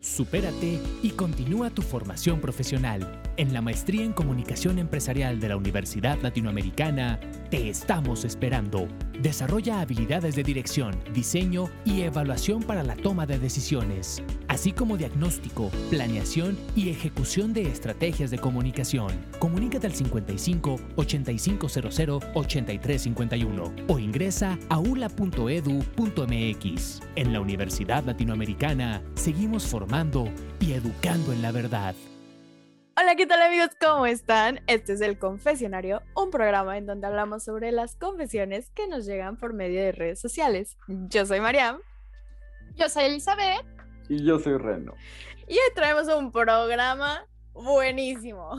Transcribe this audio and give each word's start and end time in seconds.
Supérate 0.00 0.78
y 1.02 1.10
continúa 1.10 1.70
tu 1.70 1.82
formación 1.82 2.40
profesional. 2.40 3.20
En 3.36 3.52
la 3.52 3.60
maestría 3.60 4.04
en 4.04 4.12
comunicación 4.12 4.78
empresarial 4.78 5.40
de 5.40 5.48
la 5.48 5.56
Universidad 5.56 6.20
Latinoamericana, 6.22 7.18
te 7.50 7.68
estamos 7.68 8.24
esperando. 8.24 8.86
Desarrolla 9.20 9.80
habilidades 9.80 10.36
de 10.36 10.44
dirección, 10.44 10.94
diseño 11.12 11.68
y 11.84 12.02
evaluación 12.02 12.62
para 12.62 12.84
la 12.84 12.94
toma 12.94 13.26
de 13.26 13.40
decisiones, 13.40 14.22
así 14.46 14.70
como 14.70 14.96
diagnóstico, 14.96 15.68
planeación 15.90 16.56
y 16.76 16.90
ejecución 16.90 17.52
de 17.52 17.62
estrategias 17.62 18.30
de 18.30 18.38
comunicación. 18.38 19.08
Comunícate 19.40 19.88
al 19.88 19.94
55 19.94 20.76
8500 20.94 22.24
8351 22.34 23.74
o 23.88 23.98
ingresa 23.98 24.56
a 24.68 24.78
ula.edu.mx. 24.78 25.40
En 27.16 27.32
la 27.32 27.40
Universidad 27.40 28.04
Latinoamericana 28.04 29.02
seguimos 29.16 29.66
formando 29.66 29.87
y 30.60 30.74
educando 30.74 31.32
en 31.32 31.40
la 31.40 31.50
verdad. 31.50 31.94
Hola, 32.94 33.16
¿qué 33.16 33.26
tal 33.26 33.40
amigos? 33.40 33.70
¿Cómo 33.80 34.04
están? 34.04 34.60
Este 34.66 34.92
es 34.92 35.00
El 35.00 35.18
Confesionario, 35.18 36.02
un 36.14 36.30
programa 36.30 36.76
en 36.76 36.84
donde 36.84 37.06
hablamos 37.06 37.44
sobre 37.44 37.72
las 37.72 37.96
confesiones 37.96 38.70
que 38.74 38.86
nos 38.86 39.06
llegan 39.06 39.38
por 39.38 39.54
medio 39.54 39.80
de 39.80 39.92
redes 39.92 40.20
sociales. 40.20 40.76
Yo 40.88 41.24
soy 41.24 41.40
Mariam. 41.40 41.78
Yo 42.76 42.90
soy 42.90 43.04
Elizabeth. 43.04 43.64
Y 44.10 44.22
yo 44.22 44.38
soy 44.38 44.58
Reno. 44.58 44.92
Y 45.48 45.54
hoy 45.54 45.74
traemos 45.74 46.06
un 46.08 46.32
programa 46.32 47.26
buenísimo. 47.54 48.56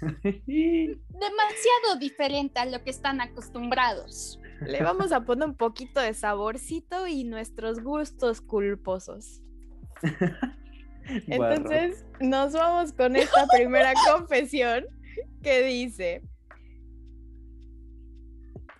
Demasiado 0.46 1.96
diferente 1.98 2.60
a 2.60 2.66
lo 2.66 2.84
que 2.84 2.90
están 2.90 3.20
acostumbrados. 3.20 4.38
Le 4.60 4.80
vamos 4.84 5.10
a 5.10 5.22
poner 5.22 5.48
un 5.48 5.56
poquito 5.56 5.98
de 6.00 6.14
saborcito 6.14 7.08
y 7.08 7.24
nuestros 7.24 7.82
gustos 7.82 8.40
culposos. 8.40 9.42
Entonces, 11.26 12.04
nos 12.20 12.52
vamos 12.52 12.92
con 12.92 13.16
esta 13.16 13.46
primera 13.46 13.94
confesión 14.12 14.86
que 15.42 15.62
dice: 15.62 16.22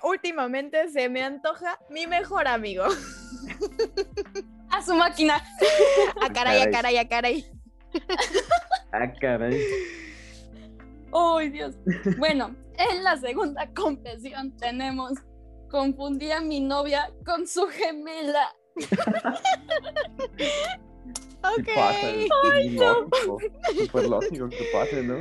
Últimamente 0.03 0.89
se 0.89 1.09
me 1.09 1.23
antoja 1.23 1.79
mi 1.91 2.07
mejor 2.07 2.47
amigo. 2.47 2.85
A 4.71 4.83
su 4.83 4.95
máquina. 4.95 5.43
A 6.21 6.31
caray, 6.31 6.61
a 6.61 6.71
caray, 6.71 6.99
a 6.99 7.09
caray. 7.09 7.47
Ah, 8.93 9.11
caray. 9.19 9.59
¡Ay, 11.11 11.49
Dios! 11.49 11.75
Bueno, 12.19 12.55
en 12.77 13.03
la 13.03 13.17
segunda 13.17 13.67
confesión 13.75 14.55
tenemos: 14.59 15.15
confundí 15.71 16.31
a 16.33 16.43
mi 16.43 16.61
novia 16.61 17.11
con 17.25 17.47
su 17.47 17.67
gemela. 17.69 18.55
¿Qué 21.57 21.73
pasa? 21.75 22.11
Es 22.11 22.29
Ay, 22.53 22.71
no. 22.71 23.01
lógico, 23.03 23.39
Súper 23.87 24.09
lógico 24.09 24.49
que 24.49 24.69
pase, 24.73 25.03
¿no? 25.03 25.19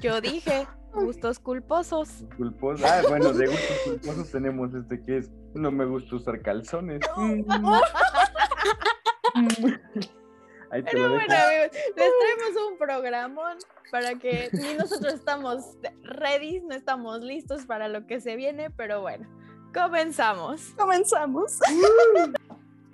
Yo 0.00 0.20
dije, 0.20 0.66
gustos 0.94 1.38
culposos. 1.38 2.24
Culposos. 2.36 2.84
Ah, 2.86 3.02
bueno, 3.08 3.32
de 3.32 3.46
gustos 3.46 3.78
culposos 3.84 4.30
tenemos 4.30 4.74
este 4.74 5.02
que 5.02 5.18
es 5.18 5.30
no 5.54 5.70
me 5.70 5.84
gusta 5.84 6.16
usar 6.16 6.40
calzones. 6.42 7.00
Mm. 7.16 7.42
Ahí 10.70 10.82
te 10.82 10.90
Pero 10.90 11.08
lo 11.08 11.14
bueno, 11.14 11.32
dejo. 11.32 11.46
amigos, 11.46 11.68
les 11.72 11.94
traemos 11.94 12.70
un 12.72 12.78
programón 12.78 13.58
para 13.92 14.14
que 14.18 14.48
ni 14.52 14.74
nosotros 14.74 15.14
estamos 15.14 15.76
ready, 16.02 16.60
no 16.62 16.74
estamos 16.74 17.20
listos 17.20 17.64
para 17.66 17.86
lo 17.88 18.06
que 18.06 18.20
se 18.20 18.34
viene, 18.34 18.70
pero 18.70 19.00
bueno, 19.00 19.28
comenzamos. 19.72 20.72
Comenzamos. 20.76 21.58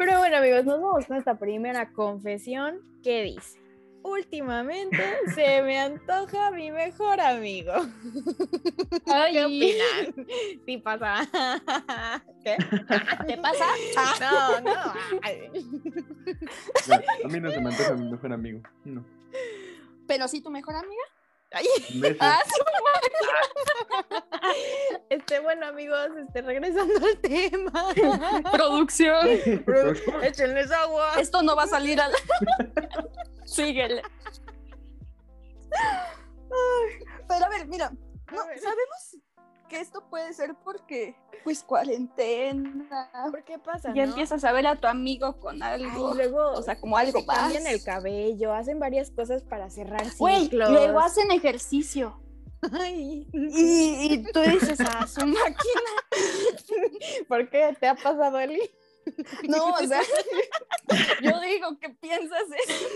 Pero 0.00 0.16
bueno, 0.16 0.38
amigos, 0.38 0.65
nos 0.65 0.81
vamos 0.81 1.05
con 1.05 1.19
esta 1.19 1.38
primera 1.38 1.93
confesión 1.93 2.81
que 3.03 3.22
dice. 3.22 3.61
Últimamente 4.03 4.97
se 5.34 5.61
me 5.61 5.78
antoja 5.78 6.50
mi 6.53 6.71
mejor 6.71 7.21
amigo. 7.21 7.75
Ay, 9.06 9.34
¿Qué 9.34 9.44
opinan? 9.44 10.27
Sí 10.65 10.78
pasa. 10.78 11.28
¿Qué? 12.43 12.56
¿Te 13.27 13.37
pasa? 13.37 13.66
No, 14.21 14.61
no. 14.62 14.93
ay. 15.21 15.50
No, 16.88 16.97
a 17.25 17.28
mí 17.28 17.41
no 17.41 17.50
se 17.50 17.61
me 17.61 17.69
antoja 17.69 17.94
mi 17.94 18.11
mejor 18.11 18.32
amigo. 18.32 18.62
No. 18.87 19.05
Pero 20.06 20.28
sí 20.28 20.41
tu 20.41 20.50
mejor 20.50 20.77
amiga. 20.77 21.03
Ay. 21.53 21.66
Ah, 22.21 22.41
Este, 25.11 25.41
bueno, 25.41 25.66
amigos, 25.66 26.09
este, 26.25 26.43
regresando 26.43 26.94
al 27.05 27.19
tema. 27.19 27.93
producción. 28.53 29.27
Échenles 30.22 30.71
agua. 30.71 31.15
Esto 31.21 31.43
no 31.43 31.56
va 31.56 31.65
a 31.65 31.66
salir 31.66 32.00
al. 32.00 32.12
Síguele. 33.44 34.03
Pero 37.28 37.44
a 37.44 37.49
ver, 37.49 37.67
mira, 37.67 37.91
no, 38.32 38.41
A 38.41 38.47
ver. 38.47 38.59
sabemos 38.59 39.17
que 39.70 39.81
esto 39.81 40.03
puede 40.10 40.34
ser 40.34 40.54
porque, 40.62 41.16
pues, 41.44 41.62
cuarentena. 41.62 43.08
¿Por 43.31 43.42
qué 43.44 43.58
pasa? 43.58 43.94
Ya 43.94 44.04
no? 44.04 44.10
empiezas 44.10 44.44
a 44.44 44.53
ver 44.53 44.66
a 44.66 44.76
tu 44.76 44.86
amigo 44.86 45.38
con 45.41 45.62
Ay, 45.62 45.82
algo. 45.84 46.12
luego, 46.14 46.50
o 46.53 46.62
sea, 46.62 46.78
como 46.78 46.98
algo 46.98 47.22
más. 47.25 47.38
cambian 47.38 47.66
el 47.66 47.82
cabello, 47.82 48.53
hacen 48.53 48.78
varias 48.78 49.10
cosas 49.10 49.42
para 49.42 49.70
cerrar 49.70 50.04
Güey, 50.19 50.42
ciclos. 50.42 50.70
luego 50.70 51.00
hacen 51.00 51.31
ejercicio. 51.31 52.20
Ay, 52.72 53.26
Y, 53.32 54.12
y 54.14 54.22
tú 54.32 54.41
dices, 54.41 54.78
a 54.81 55.06
su 55.06 55.20
máquina. 55.25 55.91
¿Por 57.28 57.48
qué 57.48 57.75
te 57.81 57.87
ha 57.88 57.94
pasado, 57.94 58.38
Eli? 58.38 58.60
No, 59.49 59.71
o 59.75 59.78
sea, 59.87 60.00
yo 61.22 61.41
digo 61.41 61.78
que 61.81 61.91
piensas 61.91 62.43
eso. 62.66 62.87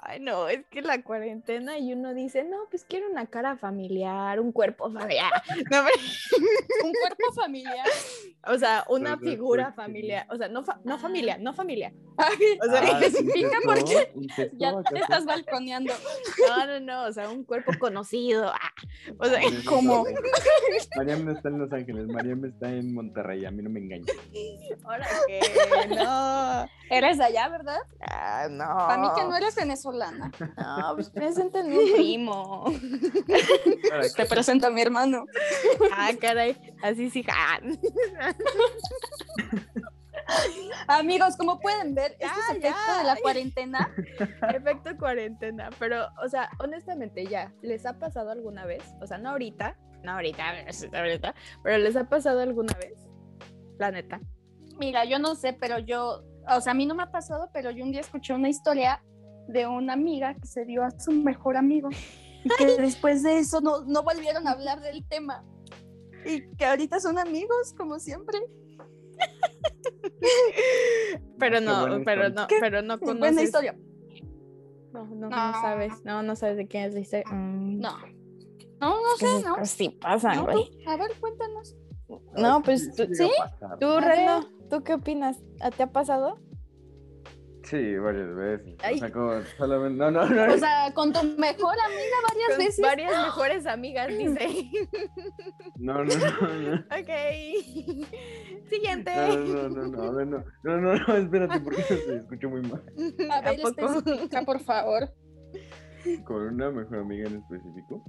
Ay, 0.00 0.20
no, 0.20 0.48
es 0.48 0.64
que 0.70 0.82
la 0.82 1.02
cuarentena 1.02 1.78
y 1.78 1.92
uno 1.92 2.14
dice, 2.14 2.44
no, 2.44 2.56
pues 2.70 2.84
quiero 2.84 3.08
una 3.10 3.26
cara 3.26 3.56
familiar, 3.56 4.40
un 4.40 4.52
cuerpo 4.52 4.90
familiar. 4.92 5.30
No, 5.70 5.78
hombre, 5.80 5.92
Un 6.84 6.92
cuerpo 6.92 7.32
familiar. 7.34 7.86
o 8.46 8.58
sea, 8.58 8.84
una 8.88 9.18
figura 9.18 9.72
familiar. 9.72 10.26
O 10.30 10.36
sea, 10.36 10.48
no, 10.48 10.62
fa- 10.64 10.80
no 10.84 10.98
familia, 10.98 11.38
no 11.38 11.52
familia. 11.54 11.92
O 12.16 12.70
sea, 12.70 12.82
Ah, 12.82 13.00
explica 13.02 13.38
incesto, 13.38 13.62
por 13.64 13.84
qué 13.84 14.12
incesto, 14.16 14.56
ya 14.58 14.82
te 14.82 14.98
estás 14.98 15.24
balconeando. 15.24 15.94
No, 16.48 16.66
no, 16.66 16.80
no, 16.80 17.04
o 17.06 17.12
sea, 17.12 17.28
un 17.30 17.44
cuerpo 17.44 17.72
conocido. 17.78 18.48
ah, 18.48 18.72
O 19.18 19.24
sea, 19.26 19.40
sí. 19.40 19.56
Mariam 20.96 21.24
no 21.24 21.32
está 21.32 21.48
en 21.48 21.58
Los 21.58 21.72
Ángeles, 21.72 22.06
Mariam 22.08 22.44
está 22.44 22.70
en 22.72 22.92
Monterrey, 22.94 23.44
a 23.44 23.50
mí 23.50 23.62
no 23.62 23.70
me 23.70 23.80
engaña. 23.80 24.04
ahora 24.84 25.06
que 25.26 25.40
no. 25.94 26.66
Eres 26.90 27.18
de 27.18 27.24
allá, 27.24 27.48
¿verdad? 27.48 27.78
Ah, 28.00 28.48
no. 28.50 28.64
Para 28.66 28.98
mí 28.98 29.08
que 29.16 29.24
no 29.24 29.36
eres 29.36 29.54
venezolana. 29.54 30.30
No, 30.56 30.92
pues 30.94 31.10
preséntenme 31.10 31.78
un 31.78 31.92
primo. 31.94 32.64
Te 34.16 34.26
presento 34.26 34.66
a 34.66 34.70
mi 34.70 34.82
hermano. 34.82 35.24
Ah, 35.96 36.10
caray, 36.20 36.56
así 36.82 37.10
sí. 37.10 37.24
ah. 37.30 37.58
Amigos, 40.88 41.36
como 41.36 41.58
pueden 41.60 41.94
ver, 41.94 42.12
este 42.12 42.26
Ya, 42.26 42.32
es 42.32 42.56
efecto 42.56 42.78
ya. 42.86 42.98
de 42.98 43.04
la 43.04 43.16
cuarentena. 43.16 43.90
Efecto 44.54 44.96
cuarentena. 44.98 45.70
Pero, 45.78 46.06
o 46.24 46.28
sea, 46.28 46.48
honestamente, 46.60 47.26
ya, 47.26 47.52
¿les 47.62 47.84
ha 47.86 47.98
pasado 47.98 48.30
alguna 48.30 48.64
vez? 48.64 48.82
O 49.00 49.06
sea, 49.06 49.18
no 49.18 49.30
ahorita, 49.30 49.76
no 50.04 50.12
ahorita, 50.12 50.42
ahorita, 50.94 51.34
pero 51.62 51.78
¿les 51.78 51.96
ha 51.96 52.04
pasado 52.04 52.40
alguna 52.40 52.74
vez? 52.74 52.94
La 53.78 53.90
neta. 53.90 54.20
Mira, 54.78 55.04
yo 55.04 55.18
no 55.18 55.34
sé, 55.34 55.52
pero 55.52 55.78
yo, 55.78 56.22
o 56.48 56.60
sea, 56.60 56.72
a 56.72 56.74
mí 56.74 56.86
no 56.86 56.94
me 56.94 57.02
ha 57.04 57.10
pasado, 57.10 57.50
pero 57.52 57.70
yo 57.70 57.84
un 57.84 57.92
día 57.92 58.00
escuché 58.00 58.32
una 58.34 58.48
historia 58.48 59.02
de 59.48 59.66
una 59.66 59.92
amiga 59.94 60.34
que 60.34 60.46
se 60.46 60.64
dio 60.64 60.82
a 60.84 60.90
su 60.98 61.10
mejor 61.12 61.56
amigo 61.56 61.88
y 62.44 62.48
que 62.58 62.66
después 62.80 63.22
de 63.22 63.38
eso 63.38 63.60
no, 63.60 63.82
no 63.84 64.02
volvieron 64.02 64.46
a 64.48 64.52
hablar 64.52 64.80
del 64.80 65.06
tema. 65.06 65.44
Y 66.24 66.54
que 66.56 66.64
ahorita 66.64 67.00
son 67.00 67.18
amigos, 67.18 67.74
como 67.76 67.98
siempre. 67.98 68.38
Pero 71.38 71.60
no, 71.60 71.80
buena 71.88 72.04
pero 72.04 72.28
no, 72.30 72.46
¿Qué? 72.46 72.56
pero 72.60 72.82
no 72.82 72.98
Buena 72.98 73.20
conoces. 73.28 73.44
historia. 73.44 73.76
No, 74.92 75.06
no, 75.06 75.14
no, 75.14 75.28
No. 75.30 75.52
sabes. 75.60 75.92
No, 76.04 76.22
no 76.22 76.36
sabes 76.36 76.56
de 76.56 76.66
quién 76.68 76.84
es 76.84 76.94
la 76.94 77.00
historia. 77.00 77.26
Mm, 77.32 77.78
No. 77.80 77.98
No, 78.80 78.96
no 79.00 79.16
sé, 79.16 79.26
¿no? 79.46 79.64
Sí 79.64 79.90
pasan, 80.00 80.44
güey. 80.44 80.68
a 80.86 80.96
ver, 80.96 81.10
cuéntanos. 81.20 81.76
No, 82.36 82.62
pues 82.62 82.94
tú- 82.94 83.06
¿sí? 83.12 83.30
Tú, 83.80 83.98
Reno, 84.00 84.44
¿tú 84.72 84.82
qué 84.82 84.94
opinas? 84.94 85.38
¿A- 85.60 85.70
¿Te 85.70 85.82
ha 85.82 85.92
pasado? 85.92 86.38
Sí, 87.64 87.96
varias 87.98 88.34
veces. 88.34 88.74
Ay. 88.82 88.94
O 88.96 88.98
sea, 88.98 89.12
como 89.12 89.40
solamente. 89.58 89.98
No, 89.98 90.10
no, 90.10 90.26
no. 90.28 90.54
O 90.54 90.56
sea, 90.58 90.90
con 90.94 91.12
tu 91.12 91.22
mejor 91.38 91.74
amiga 91.84 92.16
varias 92.28 92.48
Con 92.48 92.58
veces. 92.58 92.80
varias 92.82 93.12
mejores 93.24 93.66
amigas, 93.66 94.08
dice. 94.08 94.70
No, 95.76 96.02
no, 96.02 96.04
no, 96.04 96.48
no. 96.58 96.74
ok. 96.86 97.10
Siguiente. 98.70 99.12
No, 99.14 99.36
no, 99.36 99.68
no, 99.68 99.86
no, 99.88 100.02
a 100.02 100.10
ver, 100.12 100.26
no, 100.26 100.44
no, 100.64 100.80
no, 100.80 100.94
no, 100.94 101.16
espérate, 101.16 101.60
porque 101.60 101.82
se 101.82 102.16
escuchó 102.16 102.48
muy 102.50 102.62
mal. 102.62 102.82
A 103.30 103.40
ver, 103.42 103.60
¿A 103.60 103.68
poco? 103.68 103.92
especifica, 103.98 104.42
por 104.42 104.58
favor. 104.60 105.12
con 106.24 106.42
una 106.54 106.70
mejor 106.70 106.98
amiga 106.98 107.28
en 107.28 107.36
específico. 107.36 108.02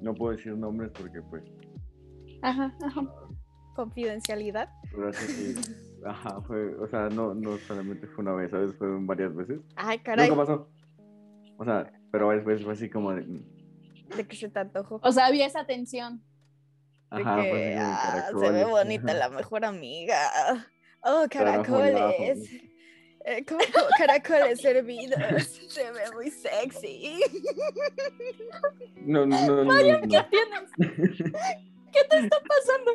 No 0.00 0.14
puedo 0.14 0.36
decir 0.36 0.56
nombres 0.56 0.92
porque 0.98 1.20
pues 1.28 1.42
Ajá, 2.42 2.74
ajá. 2.86 3.00
Confidencialidad. 3.74 4.68
pero 4.90 5.10
que, 5.10 5.54
ajá, 6.06 6.40
fue, 6.42 6.74
o 6.76 6.86
sea, 6.88 7.08
no, 7.08 7.34
no 7.34 7.58
solamente 7.58 8.06
fue 8.06 8.22
una 8.22 8.34
vez, 8.34 8.50
¿sabes? 8.50 8.74
Fueron 8.76 9.06
varias 9.06 9.34
veces. 9.34 9.60
Ay, 9.76 9.98
caray. 9.98 10.28
Nunca 10.28 10.42
pasó. 10.42 10.68
O 11.56 11.64
sea, 11.64 11.90
pero 12.10 12.28
varias 12.28 12.44
veces 12.44 12.64
fue 12.64 12.74
así 12.74 12.88
como 12.88 13.12
de, 13.12 13.24
De 14.16 14.26
que 14.26 14.36
se 14.36 14.48
te 14.48 14.58
antojó. 14.58 15.00
O 15.02 15.12
sea, 15.12 15.26
había 15.26 15.46
esa 15.46 15.66
tensión. 15.66 16.22
De 17.10 17.22
ajá, 17.22 17.42
que, 17.42 17.50
fue 17.50 17.76
así 17.76 18.32
como 18.32 18.44
ah, 18.44 18.46
se 18.46 18.52
ve 18.52 18.64
bonita 18.64 19.14
la 19.14 19.28
mejor 19.28 19.64
amiga. 19.64 20.18
Oh, 21.02 21.26
caracoles. 21.30 22.50
Eh, 23.26 23.44
como 23.46 23.60
caracoles 23.98 24.60
servidos. 24.60 25.18
Se 25.68 25.90
ve 25.92 26.10
muy 26.14 26.30
sexy. 26.30 27.20
No, 29.00 29.26
no, 29.26 29.46
no, 29.46 29.64
no, 29.64 29.72
¿Qué 29.80 30.16
no. 30.16 30.26
tienes? 30.28 31.34
¿Qué 31.94 32.00
te 32.10 32.18
está 32.18 32.40
pasando? 32.40 32.92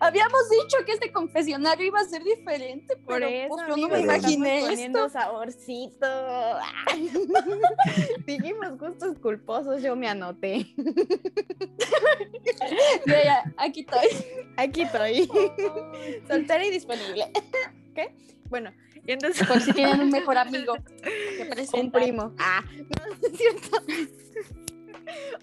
Habíamos 0.00 0.50
dicho 0.50 0.78
que 0.84 0.92
este 0.92 1.12
confesionario 1.12 1.86
iba 1.86 2.00
a 2.00 2.04
ser 2.04 2.22
diferente, 2.24 2.96
Por 2.96 3.20
pero 3.20 3.28
eso, 3.28 3.48
pues, 3.48 3.68
yo 3.68 3.76
no 3.76 3.88
me 3.88 4.00
imaginé 4.00 4.56
estamos 4.56 4.70
poniendo 4.70 5.06
esto. 5.06 5.18
saborcito. 5.20 6.06
Dijimos 8.26 8.78
gustos 8.78 9.18
culposos, 9.20 9.82
yo 9.82 9.94
me 9.96 10.08
anoté. 10.08 10.66
Ya, 13.06 13.22
ya, 13.22 13.54
aquí 13.58 13.80
estoy. 13.80 14.08
Aquí 14.56 14.82
estoy. 14.82 15.28
Soltera 16.28 16.64
y 16.64 16.70
disponible. 16.70 17.30
¿Qué? 17.94 18.14
Bueno, 18.48 18.72
y 19.06 19.12
entonces 19.12 19.46
Por 19.46 19.60
si 19.60 19.72
tienen 19.72 20.00
un 20.00 20.10
mejor 20.10 20.36
amigo 20.38 20.74
que 21.02 21.66
un 21.74 21.90
primo. 21.92 22.34
Ah, 22.38 22.64
no 22.74 23.28
es 23.28 23.36
cierto. 23.36 23.78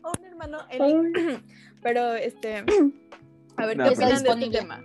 O 0.04 0.12
un 0.20 0.26
hermano. 0.26 0.58
el- 0.70 1.44
Pero 1.82 2.14
este. 2.14 2.64
A 3.58 3.66
ver, 3.68 3.78
No, 3.78 3.84
¿qué 3.86 3.92
opinan 3.92 4.24
de 4.24 4.30
este 4.32 4.50
tema? 4.52 4.84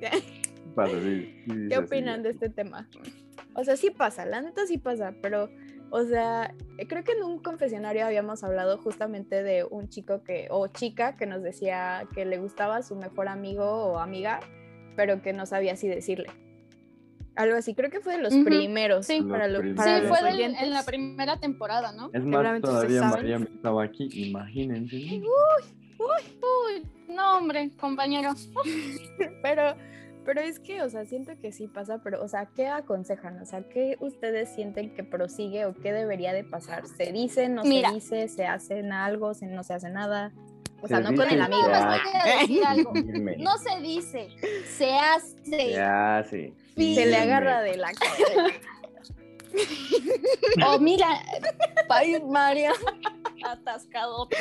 Pasa, 0.74 0.92
sí, 1.00 1.34
sí, 1.44 1.50
sí, 1.50 1.68
¿Qué 1.68 1.74
sí, 1.74 1.80
opinan 1.82 2.16
sí. 2.18 2.22
de 2.22 2.30
este 2.30 2.48
tema? 2.50 2.88
O 3.54 3.64
sea, 3.64 3.76
sí 3.76 3.90
pasa, 3.90 4.24
la 4.26 4.40
neta 4.40 4.64
sí 4.66 4.78
pasa, 4.78 5.12
pero, 5.20 5.50
o 5.90 6.04
sea, 6.04 6.54
creo 6.88 7.02
que 7.02 7.12
en 7.12 7.24
un 7.24 7.40
confesionario 7.40 8.06
habíamos 8.06 8.44
hablado 8.44 8.78
justamente 8.78 9.42
de 9.42 9.64
un 9.64 9.88
chico 9.88 10.22
que, 10.22 10.46
o 10.50 10.68
chica 10.68 11.16
que 11.16 11.26
nos 11.26 11.42
decía 11.42 12.06
que 12.14 12.24
le 12.24 12.38
gustaba 12.38 12.76
a 12.76 12.82
su 12.82 12.94
mejor 12.94 13.26
amigo 13.28 13.64
o 13.64 13.98
amiga, 13.98 14.38
pero 14.94 15.20
que 15.22 15.32
no 15.32 15.46
sabía 15.46 15.72
así 15.72 15.88
decirle. 15.88 16.28
Algo 17.38 17.56
así, 17.56 17.72
creo 17.74 17.88
que 17.88 18.00
fue 18.00 18.16
de 18.16 18.22
los 18.22 18.34
primeros 18.44 19.06
sí. 19.06 19.22
para, 19.22 19.46
Los 19.46 19.54
lo- 19.54 19.60
primeros. 19.60 19.84
para 19.84 19.96
Sí, 20.00 20.06
los 20.06 20.18
fue 20.18 20.32
del- 20.32 20.54
en 20.56 20.70
la 20.70 20.82
primera 20.82 21.36
temporada, 21.38 21.92
¿no? 21.92 22.10
Es 22.12 22.24
más, 22.24 22.60
todavía. 22.60 23.02
María 23.02 23.36
estaba 23.36 23.84
aquí, 23.84 24.08
imagínense. 24.28 24.96
Uy, 25.98 26.86
no, 27.08 27.38
hombre, 27.38 27.70
compañero. 27.80 28.30
Pero, 29.42 29.74
pero 30.24 30.40
es 30.42 30.58
que, 30.60 30.82
o 30.82 30.90
sea, 30.90 31.04
siento 31.06 31.32
que 31.40 31.52
sí 31.52 31.68
pasa, 31.68 32.02
pero, 32.02 32.22
o 32.22 32.28
sea, 32.28 32.46
¿qué 32.54 32.66
aconsejan? 32.66 33.40
O 33.40 33.46
sea, 33.46 33.62
¿qué 33.62 33.96
ustedes 34.00 34.50
sienten 34.50 34.94
que 34.94 35.02
prosigue 35.02 35.64
o 35.64 35.74
qué 35.74 35.90
debería 35.92 36.34
de 36.34 36.44
pasar? 36.44 36.86
¿Se 36.86 37.12
dice, 37.12 37.48
no 37.48 37.62
Mira. 37.64 37.88
se 37.88 37.94
dice, 37.94 38.28
se 38.28 38.44
hacen 38.46 38.92
algo, 38.92 39.32
se, 39.32 39.46
no 39.46 39.64
se 39.64 39.72
hace 39.72 39.88
nada? 39.88 40.32
O 40.80 40.86
sea, 40.88 40.98
Se 40.98 41.02
no 41.04 41.14
con 41.16 41.28
el 41.28 41.40
amigo. 41.40 41.62
se 41.64 41.70
¿no? 41.70 42.40
decir 42.40 42.64
algo. 42.66 42.92
Se 42.94 43.80
dice, 43.82 44.28
se 44.76 44.92
hace. 44.92 45.72
Ya, 45.72 46.24
sí. 46.28 46.54
Se 46.76 47.06
le 47.06 47.16
agarra 47.16 47.62
de 47.62 47.76
la 47.76 47.92
cabeza. 47.92 48.60
O 50.66 50.78
mira, 50.78 51.08
ay, 51.88 52.22
María, 52.22 52.72
atascadota. 53.44 54.36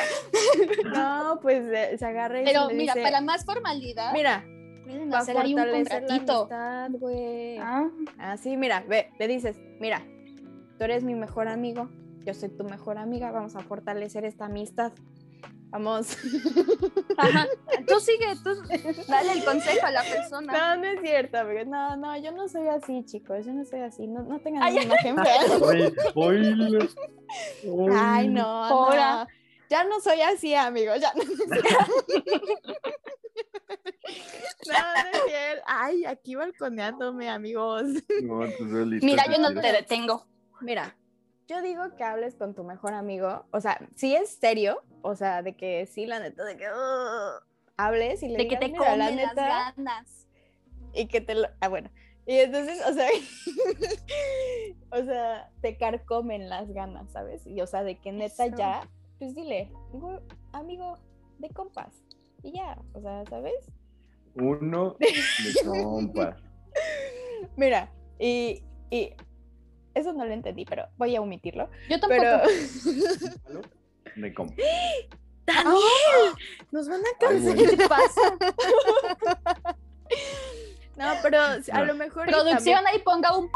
No, 0.86 1.40
pues 1.42 1.64
eh, 1.72 1.98
se 1.98 2.06
agarra 2.06 2.42
y 2.42 2.46
se 2.46 2.52
Pero 2.52 2.68
mira, 2.70 2.94
dice, 2.94 3.04
para 3.04 3.22
más 3.22 3.46
formalidad, 3.46 4.14
mira, 4.14 4.44
pueden 4.86 5.14
hacer 5.14 5.38
ahí 5.38 5.56
un 5.56 5.70
contratito. 5.72 6.50
güey. 7.00 7.58
Ah, 7.60 7.88
Así, 8.20 8.58
mira, 8.58 8.84
ve, 8.88 9.10
le 9.18 9.28
dices, 9.28 9.58
mira, 9.80 10.04
tú 10.78 10.84
eres 10.84 11.04
mi 11.04 11.16
mejor 11.16 11.48
amigo, 11.48 11.90
yo 12.26 12.34
soy 12.34 12.50
tu 12.50 12.64
mejor 12.66 12.98
amiga, 12.98 13.32
vamos 13.32 13.56
a 13.56 13.62
fortalecer 13.62 14.26
esta 14.26 14.46
amistad. 14.46 14.92
Vamos. 15.70 16.16
ajá. 17.18 17.46
Tú 17.88 18.00
sigue, 18.00 18.26
tú 18.44 18.56
dale 19.08 19.34
el 19.34 19.44
consejo 19.44 19.86
a 19.86 19.92
la 19.92 20.04
persona. 20.04 20.54
No, 20.76 20.82
no 20.82 20.88
es 20.88 21.02
cierto, 21.02 21.38
amigo. 21.40 21.66
No, 21.66 21.98
no, 21.98 22.18
yo 22.18 22.32
no 22.32 22.48
soy 22.48 22.68
así, 22.68 23.04
chicos. 23.06 23.46
Yo 23.46 23.54
no 23.54 23.66
soy 23.66 23.82
así. 23.82 24.08
No, 24.08 24.24
no 24.24 24.40
tengan 24.40 24.64
Ay, 24.64 24.74
una 24.76 24.84
imagen 24.84 25.18
fea. 25.24 25.42
Oye, 25.62 25.94
oye, 26.16 26.90
Ay, 27.94 28.26
oye. 28.28 28.30
no, 28.30 28.64
Ahora. 28.66 29.24
no. 29.26 29.30
Ya 29.70 29.84
no 29.84 30.00
soy 30.00 30.22
así, 30.22 30.54
amigo. 30.56 30.94
Ya 30.96 31.12
no. 31.14 31.24
No, 34.68 34.74
no 34.74 35.10
es 35.12 35.24
cierto. 35.28 35.64
Ay, 35.68 36.06
aquí 36.06 36.36
balconeándome, 36.36 37.30
amigos. 37.30 37.84
No, 38.24 38.40
Mira, 39.02 39.26
yo 39.32 39.38
no 39.40 39.54
te 39.54 39.72
detengo. 39.72 40.26
Mira, 40.62 40.96
yo 41.48 41.62
digo 41.62 41.96
que 41.96 42.04
hables 42.04 42.36
con 42.36 42.54
tu 42.54 42.64
mejor 42.64 42.94
amigo. 42.94 43.46
O 43.52 43.62
sea, 43.62 43.80
si 43.96 44.16
es 44.16 44.30
serio, 44.30 44.82
o 45.02 45.16
sea, 45.16 45.42
de 45.42 45.56
que 45.56 45.86
sí, 45.86 46.06
la 46.06 46.20
neta, 46.20 46.44
de 46.44 46.58
que 46.58 46.66
uh, 46.66 47.40
hables 47.78 48.22
y 48.24 48.30
le 48.30 48.38
De 48.38 48.48
que 48.48 48.58
digas, 48.58 48.60
te 48.60 48.72
"Mira, 48.72 48.96
la 48.98 49.06
comen 49.10 49.26
las 49.26 49.36
ganas. 49.36 50.28
y 50.94 51.08
que 51.08 51.22
te 51.22 51.36
lo. 51.36 51.48
Ah, 51.62 51.70
bueno. 51.70 51.90
Y 52.26 52.40
entonces, 52.40 52.82
o 52.86 52.94
sea, 52.94 53.08
o 54.92 55.04
sea, 55.06 55.50
te 55.62 55.78
carcomen 55.78 56.50
las 56.50 56.70
ganas, 56.74 57.10
¿sabes? 57.12 57.46
Y 57.48 57.62
o 57.62 57.68
sea, 57.68 57.84
de 57.84 57.98
que 58.00 58.12
neta 58.12 58.46
Eso. 58.46 58.56
ya, 58.58 58.90
pues 59.18 59.34
dile, 59.34 59.72
amigo 60.52 60.98
de 61.40 61.50
compas. 61.52 62.04
Y 62.44 62.52
ya, 62.54 62.78
o 62.94 63.02
sea, 63.02 63.24
¿sabes? 63.30 63.72
Uno 64.36 64.96
de 65.00 65.08
compas. 65.66 66.38
Mira, 67.56 67.90
y, 68.20 68.64
y 68.92 69.14
eso 69.98 70.14
no 70.14 70.26
lo 70.26 70.34
entendí, 70.34 70.66
pero 70.66 70.88
voy 70.98 71.16
a 71.16 71.22
omitirlo. 71.22 71.70
Yo 71.90 72.00
tampoco. 72.00 72.22
Pero. 72.22 73.62
De 74.16 74.34
compas. 74.34 74.58
¡Daniel! 75.46 76.34
Nos 76.72 76.88
van 76.90 77.02
a 77.02 77.18
cancelar. 77.20 77.58
¿Qué 77.58 77.78
te 77.78 77.88
pasa? 77.88 78.22
No, 80.98 81.06
pero 81.22 81.40
a 81.40 81.58
No. 81.74 81.86
lo 81.86 81.96
mejor. 81.96 82.28
Producción 82.28 82.86
ahí 82.88 83.00
ponga 83.00 83.38
un 83.38 83.50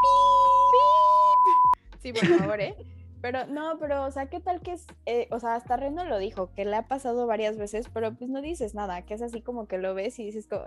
Sí, 1.99 2.13
por 2.13 2.25
favor, 2.39 2.61
¿eh? 2.61 2.75
Pero 3.21 3.45
no, 3.45 3.77
pero, 3.79 4.05
o 4.05 4.11
sea, 4.11 4.27
¿qué 4.27 4.39
tal 4.39 4.61
que 4.61 4.73
es? 4.73 4.87
eh, 5.05 5.27
o 5.31 5.39
sea, 5.39 5.53
hasta 5.55 5.77
Reno 5.77 6.05
lo 6.05 6.17
dijo, 6.17 6.51
que 6.55 6.65
le 6.65 6.75
ha 6.75 6.87
pasado 6.87 7.27
varias 7.27 7.55
veces, 7.57 7.87
pero 7.93 8.15
pues 8.15 8.29
no 8.31 8.41
dices 8.41 8.73
nada, 8.73 9.03
que 9.03 9.13
es 9.13 9.21
así 9.21 9.41
como 9.41 9.67
que 9.67 9.77
lo 9.77 9.93
ves 9.93 10.17
y 10.17 10.25
dices 10.25 10.47
como, 10.47 10.65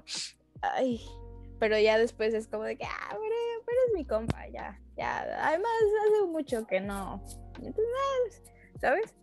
ay, 0.62 1.00
pero 1.58 1.76
ya 1.78 1.98
después 1.98 2.32
es 2.32 2.46
como 2.46 2.62
de 2.62 2.76
que, 2.76 2.84
ah, 2.84 3.08
pero, 3.10 3.34
pero 3.66 3.78
es 3.88 3.94
mi 3.94 4.04
compa, 4.04 4.46
ya, 4.52 4.80
ya. 4.96 5.48
Además, 5.48 5.70
hace 6.06 6.26
mucho 6.26 6.66
que 6.66 6.80
no. 6.80 7.22
Entonces, 7.56 8.42
¿sabes? 8.80 9.14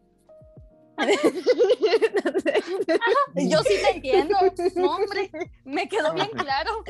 Yo 3.35 3.63
sí 3.63 3.75
te 3.81 3.95
entiendo. 3.95 4.35
No, 4.75 4.95
hombre, 4.95 5.31
me 5.63 5.87
quedó 5.87 6.13
bien 6.13 6.29
claro. 6.37 6.83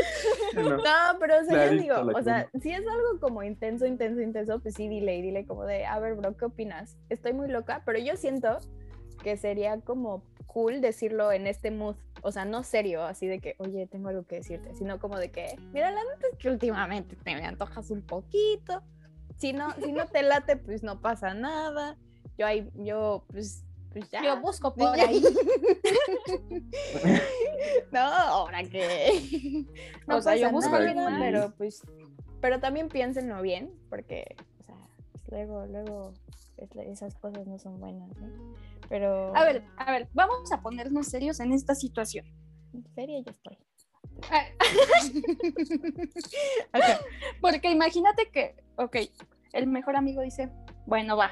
No. 0.56 0.78
No, 0.78 1.20
pero 1.20 1.40
o 1.40 1.44
sea, 1.44 1.54
yo 1.54 1.70
Clarito 1.70 1.82
digo, 1.82 2.12
la 2.12 2.20
o 2.20 2.24
sea, 2.24 2.50
si 2.62 2.72
es 2.72 2.80
algo 2.80 3.20
como 3.20 3.44
intenso, 3.44 3.86
intenso, 3.86 4.22
intenso, 4.22 4.60
pues 4.60 4.76
sí, 4.76 4.88
dile 4.88 5.18
y 5.18 5.22
dile 5.22 5.46
como 5.46 5.66
de, 5.66 5.86
a 5.86 6.00
ver, 6.00 6.16
bro, 6.16 6.36
¿qué 6.36 6.46
opinas? 6.46 6.98
Estoy 7.10 7.34
muy 7.34 7.48
loca, 7.48 7.84
pero 7.86 8.00
yo 8.00 8.18
siento 8.18 8.58
que 9.24 9.38
sería 9.38 9.80
como 9.82 10.24
cool 10.48 10.82
decirlo 10.82 11.32
en 11.32 11.46
este 11.48 11.72
mood, 11.72 11.96
o 12.24 12.32
sea, 12.32 12.44
no 12.46 12.64
serio, 12.64 13.04
así 13.04 13.28
de 13.28 13.40
que, 13.40 13.56
oye, 13.60 13.88
tengo 13.88 14.10
algo 14.10 14.24
que 14.24 14.36
decirte, 14.38 14.76
sino 14.76 15.00
como 15.00 15.18
de 15.18 15.32
que, 15.32 15.56
mira, 15.72 15.92
la 15.92 16.02
neta 16.04 16.28
es 16.32 16.38
que 16.38 16.50
últimamente 16.50 17.16
te 17.16 17.36
me 17.36 17.46
antojas 17.46 17.90
un 17.92 18.02
poquito, 18.02 18.82
si 19.38 19.54
no, 19.54 19.72
si 19.82 19.92
no 19.94 20.08
te 20.08 20.24
late, 20.24 20.58
pues 20.58 20.84
no 20.84 21.00
pasa 21.02 21.34
nada, 21.34 21.98
yo 22.38 22.46
ahí, 22.46 22.70
yo, 22.76 23.24
pues, 23.32 23.64
pues 23.94 24.10
ya. 24.10 24.24
Yo 24.24 24.40
busco 24.42 24.72
Sí, 24.74 24.80
por 24.80 24.98
ya. 24.98 25.08
ahí. 25.08 25.22
no, 27.92 28.00
ahora 28.00 28.64
que. 28.64 29.66
No 30.08 30.18
O 30.18 30.22
sea, 30.22 30.36
yo 30.36 30.52
busco 30.52 30.72
nada, 30.72 30.84
a 30.84 30.88
alguien 30.88 31.06
más. 31.06 31.20
pero 31.20 31.54
pues. 31.58 31.82
Pero 32.42 32.60
también 32.60 32.90
piénsenlo 32.90 33.42
bien, 33.42 33.72
porque, 33.90 34.36
o 34.60 34.64
sea, 34.64 34.76
pues, 35.12 35.24
luego, 35.30 35.66
luego 35.68 36.14
es- 36.58 36.76
esas 36.88 37.16
cosas 37.16 37.46
no 37.48 37.60
son 37.60 37.80
buenas, 37.80 38.10
¿no? 38.18 38.28
Pero. 38.92 39.34
A 39.34 39.46
ver, 39.46 39.64
a 39.78 39.90
ver, 39.90 40.10
vamos 40.14 40.52
a 40.52 40.62
ponernos 40.62 41.08
serios 41.08 41.40
en 41.40 41.54
esta 41.54 41.76
situación. 41.76 42.26
En 42.74 42.84
serio, 42.94 43.24
yo 43.26 43.32
estoy. 43.32 43.58
Ah. 44.30 44.44
Porque 47.42 47.72
imagínate 47.72 48.30
que, 48.32 48.58
ok, 48.76 48.98
el 49.54 49.68
mejor 49.68 49.96
amigo 49.96 50.22
dice, 50.22 50.52
bueno, 50.86 51.16
va, 51.16 51.32